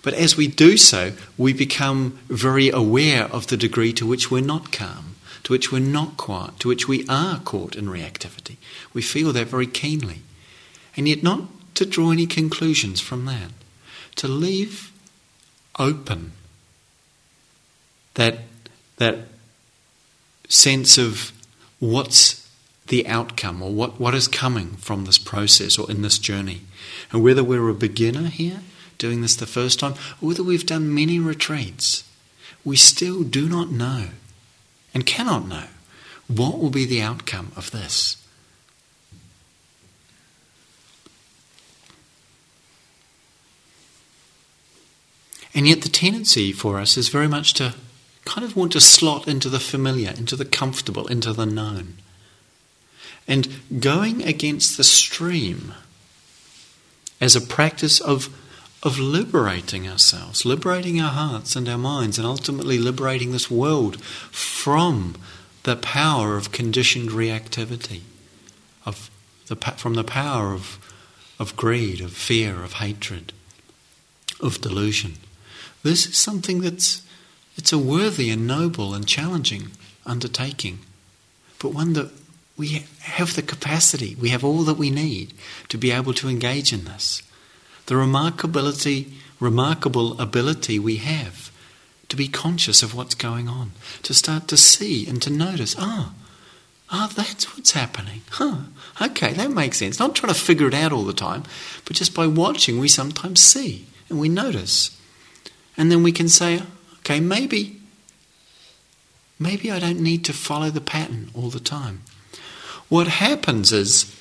[0.02, 4.42] But as we do so, we become very aware of the degree to which we're
[4.42, 8.58] not calm, to which we're not quiet, to which we are caught in reactivity.
[8.94, 10.22] We feel that very keenly.
[10.96, 11.42] And yet, not
[11.76, 13.52] to draw any conclusions from that,
[14.18, 14.92] to leave
[15.78, 16.32] open
[18.14, 18.40] that,
[18.98, 19.20] that
[20.48, 21.32] sense of
[21.80, 22.50] what's
[22.88, 26.62] the outcome or what, what is coming from this process or in this journey.
[27.12, 28.62] And whether we're a beginner here,
[28.98, 32.04] doing this the first time, or whether we've done many retreats,
[32.64, 34.10] we still do not know
[34.94, 35.66] and cannot know
[36.28, 38.18] what will be the outcome of this.
[45.54, 47.76] And yet, the tendency for us is very much to
[48.26, 51.96] kind of want to slot into the familiar, into the comfortable, into the known.
[53.28, 53.48] And
[53.80, 55.74] going against the stream
[57.22, 58.30] as a practice of,
[58.84, 65.16] of liberating ourselves, liberating our hearts and our minds, and ultimately liberating this world from
[65.64, 68.02] the power of conditioned reactivity,
[68.86, 69.10] of
[69.48, 70.80] the, from the power of,
[71.40, 73.34] of greed, of fear, of hatred,
[74.40, 75.14] of delusion.
[75.84, 77.05] This is something that's
[77.56, 79.72] it's a worthy and noble and challenging
[80.06, 80.80] undertaking,
[81.60, 82.12] but one that
[82.58, 85.34] we have the capacity, we have all that we need
[85.70, 87.22] to be able to engage in this.
[87.88, 91.52] The remarkability, remarkable ability we have
[92.10, 93.72] to be conscious of what's going on,
[94.04, 96.22] to start to see and to notice, ah, oh,
[96.92, 98.22] ah, oh, that's what's happening.
[98.32, 98.58] Huh,
[99.02, 100.00] okay, that makes sense.
[100.00, 101.44] Not trying to figure it out all the time,
[101.84, 104.98] but just by watching, we sometimes see and we notice.
[105.78, 106.62] And then we can say,
[107.06, 107.80] okay, maybe,
[109.38, 112.02] maybe I don't need to follow the pattern all the time.
[112.90, 114.16] What happens is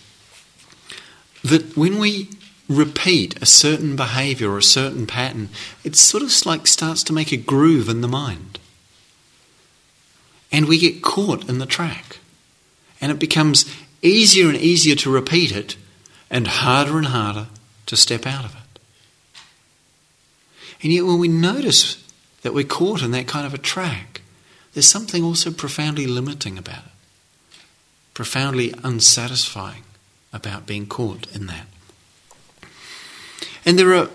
[1.42, 2.29] that when we
[2.68, 5.49] repeat a certain behavior or a certain pattern,
[5.83, 8.59] it sort of like starts to make a groove in the mind.
[10.53, 12.18] And we get caught in the track.
[13.01, 13.64] And it becomes
[14.03, 15.77] easier and easier to repeat it
[16.31, 17.49] and harder and harder
[17.87, 18.61] to step out of it.
[20.83, 22.04] And yet, when we notice
[22.44, 24.20] that we're caught in that kind of a track,
[24.74, 27.57] there's something also profoundly limiting about it,
[28.12, 29.83] profoundly unsatisfying
[30.30, 31.66] about being caught in that.
[33.64, 34.11] And there are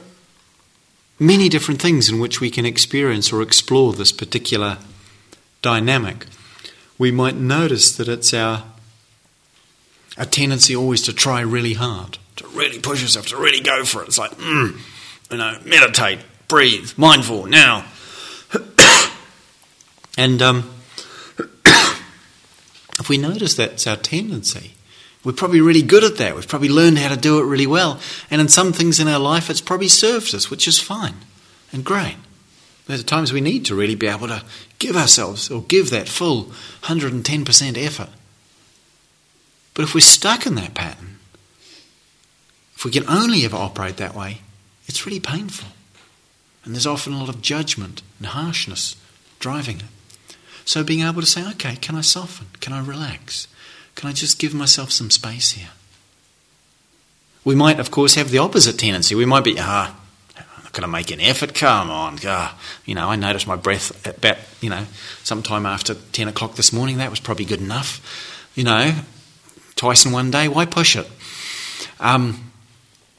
[1.17, 4.77] many different things in which we can experience or explore this particular
[5.63, 6.27] dynamic.
[6.99, 8.63] We might notice that it's our,
[10.17, 14.03] a tendency always to try really hard, to really push yourself, to really go for
[14.03, 14.09] it.
[14.09, 14.77] It's like, mm,
[15.31, 17.85] you know, meditate, breathe, mindful, now.
[20.19, 20.69] And um,
[21.65, 24.73] if we notice that's our tendency,
[25.23, 26.35] we're probably really good at that.
[26.35, 28.01] We've probably learned how to do it really well.
[28.29, 31.15] And in some things in our life, it's probably served us, which is fine
[31.71, 32.17] and great.
[32.85, 34.43] There's times we need to really be able to
[34.77, 36.51] give ourselves or give that full
[36.81, 38.09] 110% effort.
[39.73, 41.19] But if we're stuck in that pattern,
[42.75, 44.41] if we can only ever operate that way,
[44.85, 45.69] it's really painful.
[46.65, 48.97] And there's often a lot of judgment and harshness
[49.39, 49.85] driving it.
[50.69, 52.45] So being able to say, okay, can I soften?
[52.59, 53.47] Can I relax?
[53.95, 55.69] Can I just give myself some space here?
[57.43, 59.15] We might, of course, have the opposite tendency.
[59.15, 59.99] We might be, ah,
[60.37, 61.55] I'm not going to make an effort.
[61.55, 62.55] Come on, ah,
[62.85, 64.85] you know, I noticed my breath at about, you know,
[65.23, 66.99] sometime after 10 o'clock this morning.
[66.99, 67.99] That was probably good enough.
[68.53, 68.93] You know,
[69.75, 71.09] twice in one day, why push it?
[71.99, 72.51] Um,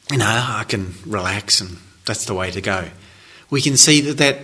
[0.09, 2.91] you know, I can relax and that's the way to go
[3.51, 4.39] we can see that that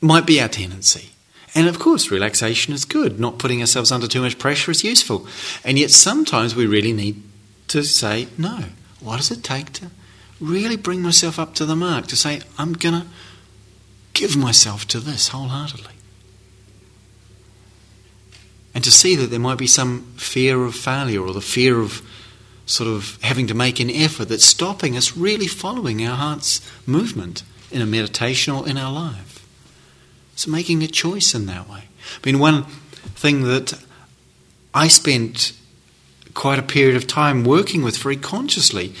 [0.00, 1.10] might be our tendency.
[1.58, 3.18] And of course, relaxation is good.
[3.18, 5.26] Not putting ourselves under too much pressure is useful.
[5.64, 7.20] And yet, sometimes we really need
[7.66, 8.66] to say, no,
[9.00, 9.90] what does it take to
[10.40, 12.06] really bring myself up to the mark?
[12.06, 13.06] To say, I'm going to
[14.12, 15.94] give myself to this wholeheartedly.
[18.72, 22.02] And to see that there might be some fear of failure or the fear of
[22.66, 27.42] sort of having to make an effort that's stopping us really following our heart's movement
[27.72, 29.27] in a meditation or in our life.
[30.38, 31.82] So making a choice in that way.
[32.14, 32.62] I mean, one
[33.16, 33.74] thing that
[34.72, 35.52] I spent
[36.32, 38.94] quite a period of time working with very consciously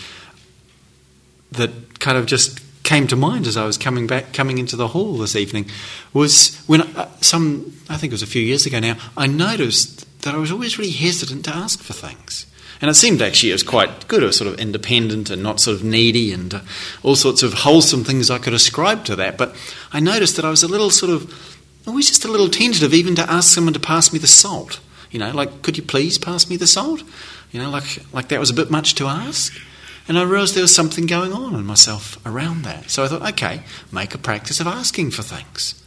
[1.52, 4.88] that kind of just came to mind as I was coming back, coming into the
[4.88, 5.70] hall this evening,
[6.12, 10.22] was when uh, some, I think it was a few years ago now, I noticed
[10.22, 12.46] that I was always really hesitant to ask for things.
[12.80, 14.22] And it seemed actually it was quite good.
[14.22, 16.60] It was sort of independent and not sort of needy and uh,
[17.02, 19.36] all sorts of wholesome things I could ascribe to that.
[19.36, 19.54] But
[19.92, 23.14] I noticed that I was a little sort of, always just a little tentative even
[23.16, 24.80] to ask someone to pass me the salt.
[25.10, 27.02] You know, like, could you please pass me the salt?
[27.50, 29.58] You know, like, like that was a bit much to ask.
[30.06, 32.90] And I realised there was something going on in myself around that.
[32.90, 33.62] So I thought, okay,
[33.92, 35.82] make a practice of asking for things.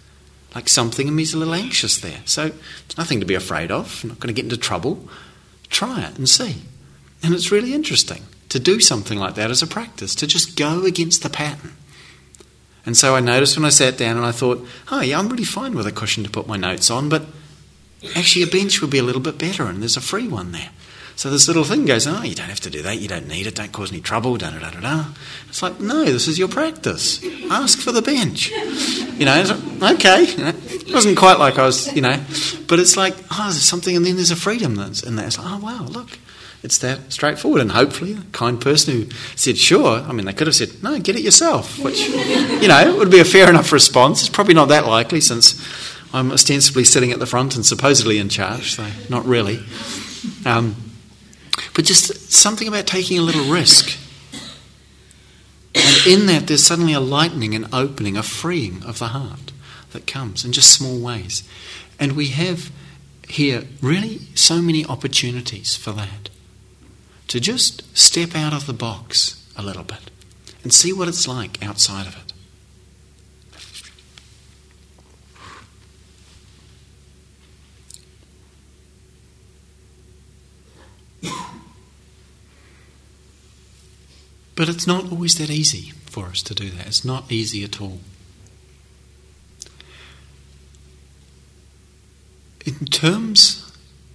[0.53, 2.21] Like something in me's a little anxious there.
[2.25, 2.51] So
[2.85, 4.01] it's nothing to be afraid of.
[4.03, 5.07] I'm not going to get into trouble.
[5.69, 6.63] Try it and see.
[7.23, 10.85] And it's really interesting to do something like that as a practice, to just go
[10.85, 11.73] against the pattern.
[12.85, 15.43] And so I noticed when I sat down and I thought, oh, yeah, I'm really
[15.43, 17.23] fine with a cushion to put my notes on, but
[18.15, 20.71] actually a bench would be a little bit better, and there's a free one there.
[21.15, 23.45] So this little thing goes, oh, you don't have to do that, you don't need
[23.45, 25.05] it, don't cause any trouble, da da da da da.
[25.47, 27.23] It's like, no, this is your practice.
[27.51, 28.49] Ask for the bench.
[28.49, 29.43] You know,
[29.79, 30.23] like, okay.
[30.23, 32.19] It wasn't quite like I was, you know,
[32.67, 35.27] but it's like, oh, there's something, and then there's a freedom that's in there.
[35.27, 36.17] It's like, oh, wow, look,
[36.63, 37.61] it's that straightforward.
[37.61, 40.99] And hopefully, a kind person who said, sure, I mean, they could have said, no,
[40.99, 44.21] get it yourself, which, you know, would be a fair enough response.
[44.21, 45.59] It's probably not that likely since
[46.13, 49.63] I'm ostensibly sitting at the front and supposedly in charge, so not really.
[50.45, 50.75] Um,
[51.73, 53.97] but just something about taking a little risk.
[55.73, 59.51] And in that, there's suddenly a lightening, an opening, a freeing of the heart
[59.91, 61.47] that comes in just small ways.
[61.99, 62.71] And we have
[63.27, 66.29] here really so many opportunities for that.
[67.31, 70.11] To just step out of the box a little bit
[70.63, 72.33] and see what it's like outside of it.
[84.53, 86.87] But it's not always that easy for us to do that.
[86.87, 88.01] It's not easy at all.
[92.65, 93.70] In terms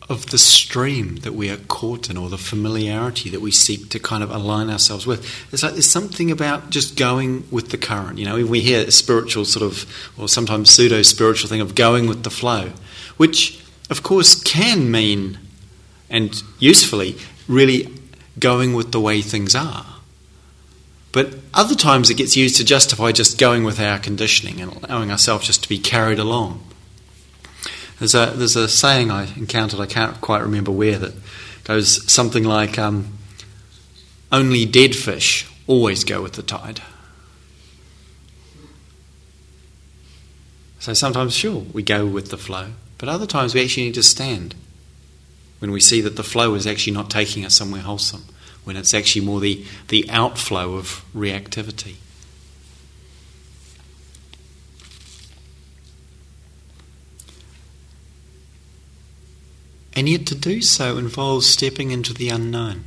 [0.08, 3.98] of the stream that we are caught in or the familiarity that we seek to
[3.98, 8.18] kind of align ourselves with, it's like there's something about just going with the current.
[8.18, 9.84] You know, we hear a spiritual sort of,
[10.16, 12.72] or sometimes pseudo spiritual thing of going with the flow,
[13.16, 15.38] which of course can mean,
[16.08, 17.16] and usefully,
[17.48, 17.92] really
[18.38, 19.86] going with the way things are.
[21.10, 25.10] But other times it gets used to justify just going with our conditioning and allowing
[25.10, 26.62] ourselves just to be carried along.
[27.98, 31.14] There's a, there's a saying I encountered, I can't quite remember where, that
[31.64, 33.16] goes something like um,
[34.30, 36.82] only dead fish always go with the tide.
[40.78, 42.68] So sometimes, sure, we go with the flow,
[42.98, 44.54] but other times we actually need to stand
[45.58, 48.24] when we see that the flow is actually not taking us somewhere wholesome
[48.64, 51.94] when it's actually more the, the outflow of reactivity.
[59.96, 62.84] And yet, to do so involves stepping into the unknown.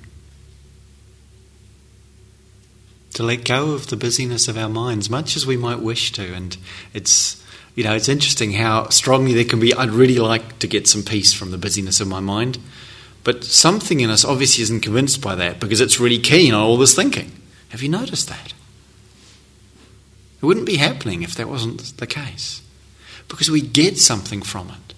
[3.15, 6.33] To let go of the busyness of our minds, much as we might wish to.
[6.35, 6.55] And
[6.93, 7.43] it's,
[7.73, 9.73] you know, it's interesting how strongly there can be.
[9.73, 12.59] I'd really like to get some peace from the busyness of my mind.
[13.23, 16.77] But something in us obviously isn't convinced by that because it's really keen on all
[16.77, 17.31] this thinking.
[17.69, 18.53] Have you noticed that?
[20.41, 22.61] It wouldn't be happening if that wasn't the case.
[23.27, 24.93] Because we get something from it.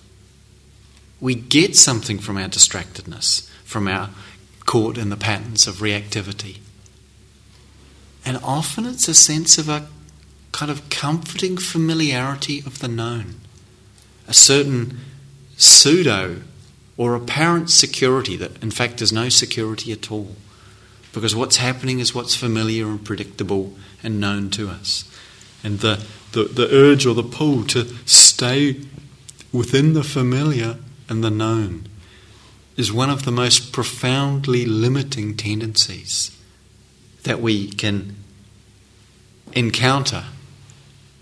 [1.22, 4.10] We get something from our distractedness, from our
[4.66, 6.58] caught in the patterns of reactivity.
[8.26, 9.88] And often it's a sense of a
[10.52, 13.36] kind of comforting familiarity of the known,
[14.28, 15.00] a certain
[15.58, 16.42] pseudo
[16.98, 20.36] or apparent security that, in fact, there's no security at all.
[21.14, 25.10] Because what's happening is what's familiar and predictable and known to us.
[25.64, 28.82] And the, the, the urge or the pull to stay
[29.52, 30.78] within the familiar
[31.12, 31.90] and the known
[32.78, 36.36] is one of the most profoundly limiting tendencies
[37.24, 38.16] that we can
[39.52, 40.24] encounter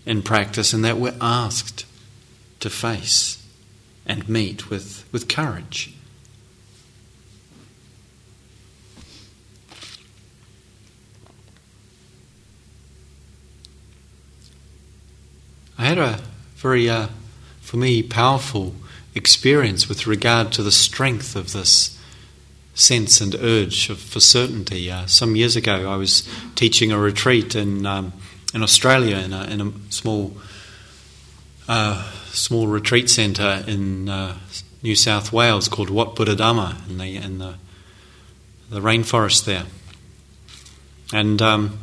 [0.06, 1.86] in practice and that we're asked
[2.60, 3.44] to face.
[4.06, 5.94] and meet with, with courage.
[15.78, 16.20] I had a
[16.56, 17.08] very, uh,
[17.62, 18.74] for me, powerful
[19.20, 21.99] experience with regard to the strength of this
[22.74, 24.89] sense and urge of, for certainty.
[24.89, 28.13] Uh, some years ago, I was teaching a retreat in um,
[28.53, 30.36] in Australia in a, in a small
[31.67, 34.38] uh, small retreat centre in uh,
[34.82, 37.55] New South Wales called Wat Buddha Dhamma in the in the
[38.72, 39.65] the rainforest there,
[41.13, 41.41] and.
[41.41, 41.80] Um,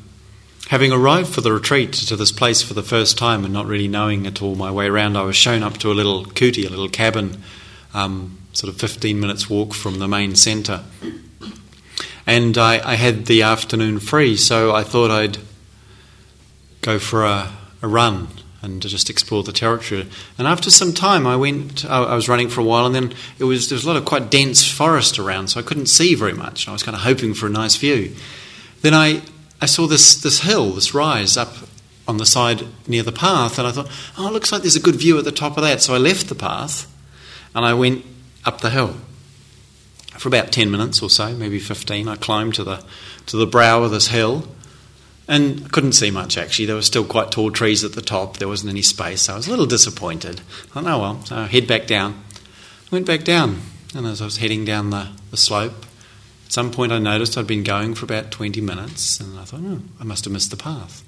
[0.69, 3.87] Having arrived for the retreat to this place for the first time and not really
[3.87, 6.69] knowing at all my way around, I was shown up to a little kuti, a
[6.69, 7.41] little cabin,
[7.95, 10.83] um, sort of 15 minutes walk from the main centre.
[12.27, 15.39] And I, I, had the afternoon free, so I thought I'd
[16.81, 18.27] go for a, a run
[18.61, 20.09] and just explore the territory.
[20.37, 21.85] And after some time, I went.
[21.85, 24.05] I was running for a while, and then it was there was a lot of
[24.05, 26.67] quite dense forest around, so I couldn't see very much.
[26.67, 28.17] I was kind of hoping for a nice view.
[28.83, 29.23] Then I
[29.61, 31.55] I saw this, this hill, this rise up
[32.09, 34.81] on the side near the path, and I thought, oh, it looks like there's a
[34.81, 35.83] good view at the top of that.
[35.83, 36.93] So I left the path
[37.55, 38.05] and I went
[38.45, 38.97] up the hill.
[40.19, 42.85] For about 10 minutes or so, maybe 15, I climbed to the,
[43.27, 44.49] to the brow of this hill
[45.29, 46.67] and couldn't see much actually.
[46.67, 49.23] There were still quite tall trees at the top, there wasn't any space.
[49.23, 50.41] So I was a little disappointed.
[50.41, 52.23] I thought, oh well, so I head back down.
[52.35, 53.61] I went back down,
[53.95, 55.85] and as I was heading down the, the slope,
[56.47, 59.61] at some point, I noticed I'd been going for about 20 minutes, and I thought,
[59.65, 61.03] oh, I must have missed the path.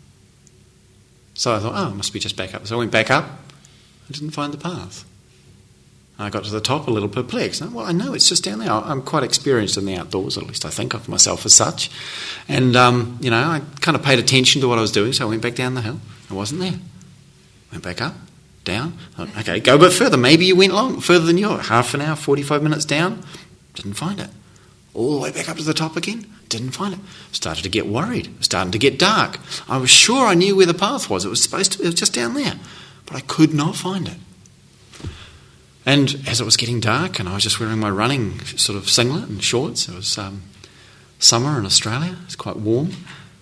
[1.34, 2.66] So I thought, oh, it must be just back up.
[2.66, 3.24] So I went back up.
[3.24, 5.05] I didn't find the path.
[6.18, 7.62] I got to the top a little perplexed.
[7.62, 8.72] Well, I know it's just down there.
[8.72, 11.89] I'm quite experienced in the outdoors, at least I think of myself as such.
[12.49, 15.24] And, um, you know, I kind of paid attention to what I was doing, so
[15.24, 16.01] I went back down the hill.
[16.28, 16.74] It wasn't there.
[17.70, 18.16] Went back up,
[18.64, 18.99] down.
[19.14, 20.16] Thought, okay, go a bit further.
[20.16, 21.49] Maybe you went long, further than you.
[21.49, 21.61] Are.
[21.61, 23.22] Half an hour, 45 minutes down.
[23.74, 24.30] Didn't find it
[24.95, 26.26] all the way back up to the top again.
[26.49, 27.01] Didn't find it.
[27.32, 28.32] Started to get worried.
[28.43, 29.39] Starting to get dark.
[29.68, 31.24] I was sure I knew where the path was.
[31.24, 31.82] It was supposed to.
[31.82, 32.55] It was just down there,
[33.07, 34.16] but I could not find it.
[35.84, 38.91] And as it was getting dark, and I was just wearing my running sort of
[38.91, 40.43] singlet and shorts, it was um,
[41.18, 42.16] summer in Australia.
[42.24, 42.91] It's quite warm.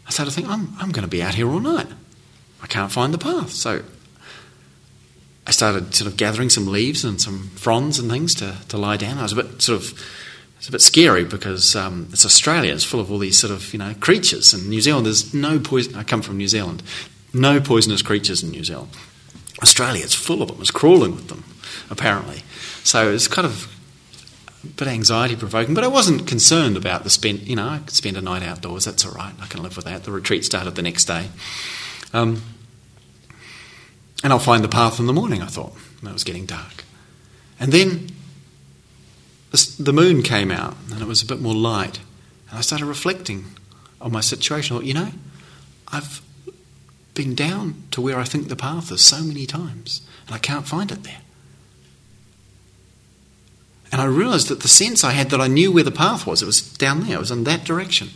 [0.06, 1.88] I started to think, I'm, I'm going to be out here all night.
[2.62, 3.50] I can't find the path.
[3.50, 3.82] So
[5.46, 8.96] I started sort of gathering some leaves and some fronds and things to, to lie
[8.96, 9.18] down.
[9.18, 10.04] I was a bit sort of
[10.66, 12.74] it's a bit scary because um, it's Australia.
[12.74, 14.52] It's full of all these sort of you know creatures.
[14.52, 15.94] And New Zealand, there's no poison.
[15.94, 16.82] I come from New Zealand.
[17.32, 18.90] No poisonous creatures in New Zealand.
[19.62, 20.60] Australia, it's full of them.
[20.60, 21.44] It's crawling with them,
[21.88, 22.42] apparently.
[22.82, 23.72] So it's kind of
[24.64, 25.72] a bit anxiety provoking.
[25.72, 27.42] But I wasn't concerned about the spend.
[27.42, 28.86] You know, I could spend a night outdoors.
[28.86, 29.34] That's all right.
[29.40, 30.02] I can live with that.
[30.02, 31.28] The retreat started the next day.
[32.12, 32.42] Um,
[34.24, 35.42] and I'll find the path in the morning.
[35.42, 36.82] I thought when it was getting dark,
[37.60, 38.15] and then
[39.64, 42.00] the moon came out and it was a bit more light.
[42.50, 43.44] And I started reflecting
[44.00, 44.76] on my situation.
[44.76, 45.12] I thought, you know,
[45.88, 46.20] I've
[47.14, 50.66] been down to where I think the path is so many times and I can't
[50.66, 51.20] find it there.
[53.92, 56.42] And I realized that the sense I had that I knew where the path was,
[56.42, 58.10] it was down there, it was in that direction,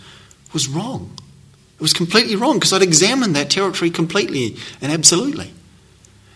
[0.52, 1.16] was wrong.
[1.76, 5.52] It was completely wrong because I'd examined that territory completely and absolutely.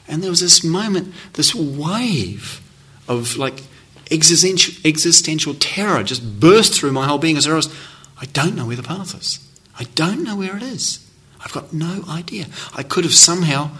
[0.06, 2.62] And there was this moment, this wave
[3.08, 3.62] of like
[4.10, 7.74] existential, existential terror just burst through my whole being as I was,
[8.20, 9.38] I don't know where the path is.
[9.78, 11.00] I don't know where it is.
[11.40, 12.46] I've got no idea.
[12.74, 13.70] I could have somehow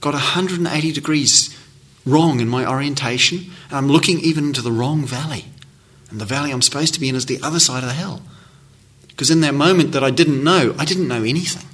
[0.00, 1.56] got 180 degrees
[2.06, 5.46] wrong in my orientation, and I'm looking even into the wrong valley.
[6.10, 8.22] And the valley I'm supposed to be in is the other side of the hill.
[9.08, 11.66] Because in that moment that I didn't know, I didn't know anything.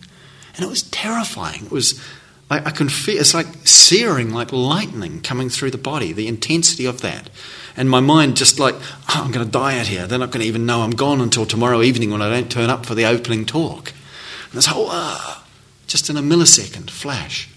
[0.57, 1.67] And it was terrifying.
[1.67, 2.03] It was,
[2.51, 6.87] I, I can feel, it's like searing, like lightning coming through the body, the intensity
[6.87, 7.29] of that
[7.77, 10.07] and my mind just like, oh, I'm going to die out here.
[10.07, 12.71] They're not going to even know I'm gone until tomorrow evening when I don't turn
[12.71, 13.93] up for the opening talk.
[14.47, 15.45] And this whole, ah,
[15.87, 17.49] just in a millisecond flash,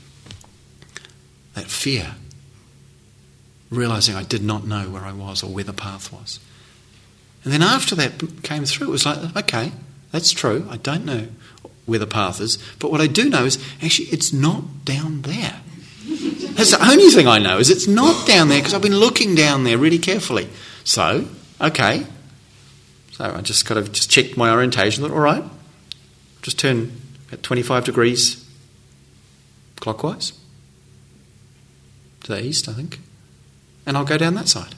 [1.53, 2.15] that fear,
[3.69, 6.39] realizing I did not know where I was or where the path was.
[7.43, 9.71] And then after that came through, it was like, okay,
[10.11, 10.67] that's true.
[10.69, 11.27] I don't know
[11.85, 15.61] where the path is, but what I do know is actually it's not down there.
[16.07, 19.35] That's the only thing I know is it's not down there because I've been looking
[19.35, 20.47] down there really carefully.
[20.83, 21.27] So,
[21.59, 22.05] okay.
[23.11, 25.03] So I just kind of just checked my orientation.
[25.03, 25.43] All right,
[26.41, 26.93] just turn
[27.31, 28.43] at 25 degrees
[29.79, 30.33] clockwise
[32.23, 32.99] to the east, I think,
[33.85, 34.75] and I'll go down that side.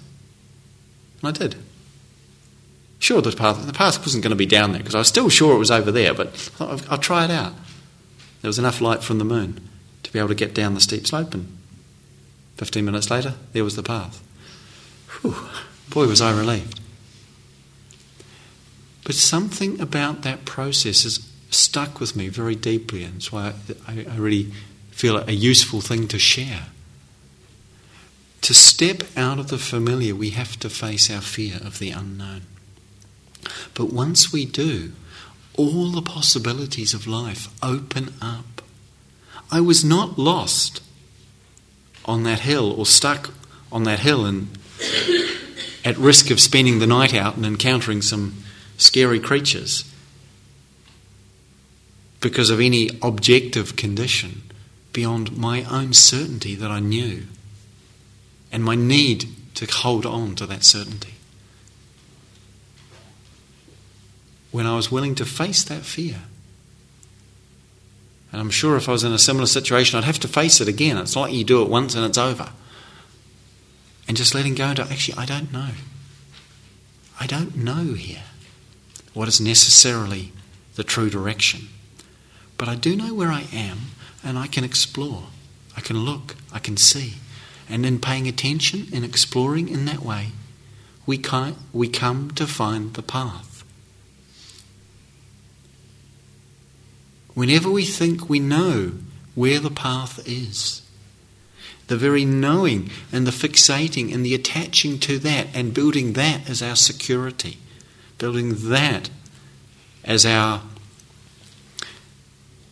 [1.21, 1.55] And I did.
[2.97, 5.30] Sure, the path the path wasn't going to be down there because I was still
[5.30, 7.53] sure it was over there, but I'll, I'll try it out.
[8.41, 9.69] There was enough light from the moon
[10.10, 11.55] to be able to get down the steep slope, and
[12.57, 14.24] 15 minutes later, there was the path.
[15.22, 15.36] Whew,
[15.91, 16.80] boy, was I relieved.
[19.03, 23.53] But something about that process has stuck with me very deeply, and it's why
[23.88, 24.51] I, I really
[24.89, 26.66] feel a useful thing to share.
[28.41, 32.41] To step out of the familiar, we have to face our fear of the unknown.
[33.76, 34.93] But once we do,
[35.55, 38.45] all the possibilities of life open up.
[39.51, 40.81] I was not lost
[42.05, 43.31] on that hill or stuck
[43.71, 44.49] on that hill and
[45.83, 48.43] at risk of spending the night out and encountering some
[48.77, 49.91] scary creatures
[52.21, 54.41] because of any objective condition
[54.93, 57.23] beyond my own certainty that I knew
[58.51, 61.13] and my need to hold on to that certainty.
[64.51, 66.21] When I was willing to face that fear,
[68.32, 70.67] and I'm sure if I was in a similar situation, I'd have to face it
[70.67, 70.97] again.
[70.97, 72.51] It's not like you do it once and it's over.
[74.07, 75.69] And just letting go to actually, I don't know.
[77.19, 78.23] I don't know here
[79.13, 80.32] what is necessarily
[80.75, 81.69] the true direction.
[82.57, 83.80] But I do know where I am
[84.23, 85.23] and I can explore.
[85.75, 86.36] I can look.
[86.53, 87.15] I can see.
[87.67, 90.30] And in paying attention and exploring in that way,
[91.05, 91.21] we,
[91.73, 93.48] we come to find the path.
[97.39, 98.91] Whenever we think we know
[99.33, 100.81] where the path is,
[101.87, 106.61] the very knowing and the fixating and the attaching to that and building that as
[106.61, 107.57] our security
[108.19, 109.09] building that
[110.03, 110.61] as our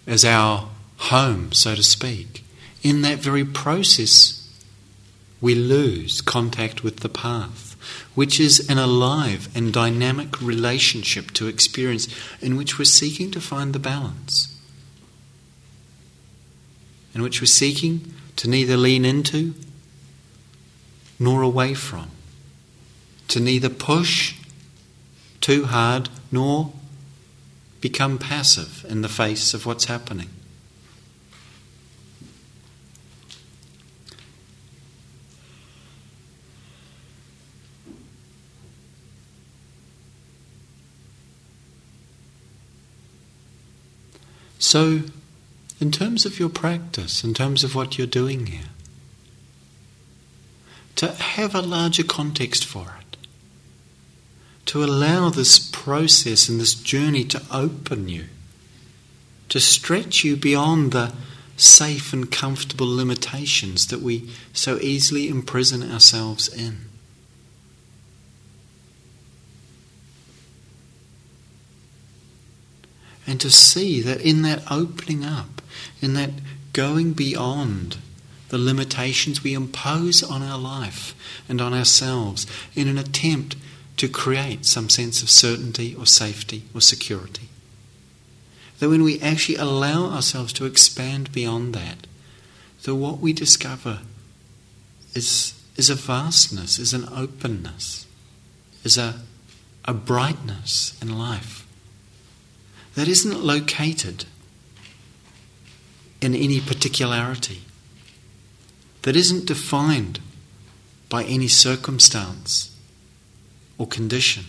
[0.06, 2.44] as our home, so to speak.
[2.84, 4.50] In that very process,
[5.42, 7.76] we lose contact with the path,
[8.16, 12.08] which is an alive and dynamic relationship to experience
[12.42, 14.57] in which we're seeking to find the balance,
[17.18, 19.56] in which we're seeking to neither lean into
[21.18, 22.12] nor away from,
[23.28, 24.36] to neither push
[25.42, 26.72] too hard, nor
[27.82, 30.30] become passive in the face of what's happening.
[44.60, 45.02] So,
[45.80, 48.70] in terms of your practice, in terms of what you're doing here,
[50.96, 53.08] to have a larger context for it
[54.68, 58.26] to allow this process and this journey to open you,
[59.50, 61.14] to stretch you beyond the
[61.56, 66.78] safe and comfortable limitations that we so easily imprison ourselves in.
[73.26, 75.57] And to see that in that opening up,
[76.02, 76.32] in that
[76.74, 77.98] going beyond
[78.50, 81.16] the limitations we impose on our life
[81.50, 83.56] and on ourselves in an attempt
[83.98, 87.50] to create some sense of certainty or safety or security.
[88.80, 92.06] That when we actually allow ourselves to expand beyond that,
[92.84, 94.00] that what we discover
[95.14, 98.06] is, is a vastness, is an openness,
[98.84, 99.22] is a,
[99.84, 101.68] a brightness in life
[102.94, 104.26] that isn't located
[106.22, 107.62] in any particularity,
[109.04, 110.20] that isn't defined
[111.10, 112.76] by any circumstance
[113.78, 114.46] or condition,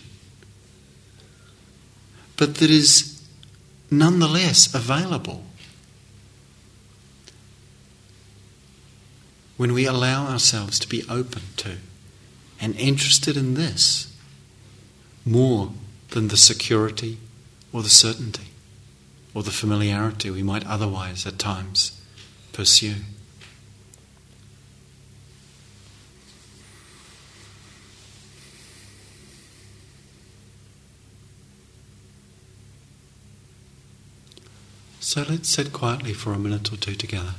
[2.35, 3.21] but that is
[3.91, 5.43] nonetheless available
[9.57, 11.77] when we allow ourselves to be open to
[12.61, 14.15] and interested in this
[15.25, 15.71] more
[16.09, 17.17] than the security
[17.71, 18.48] or the certainty
[19.33, 21.99] or the familiarity we might otherwise at times
[22.51, 22.95] pursue.
[34.99, 37.33] So let's sit quietly for a minute or two together.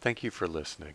[0.00, 0.94] Thank you for listening.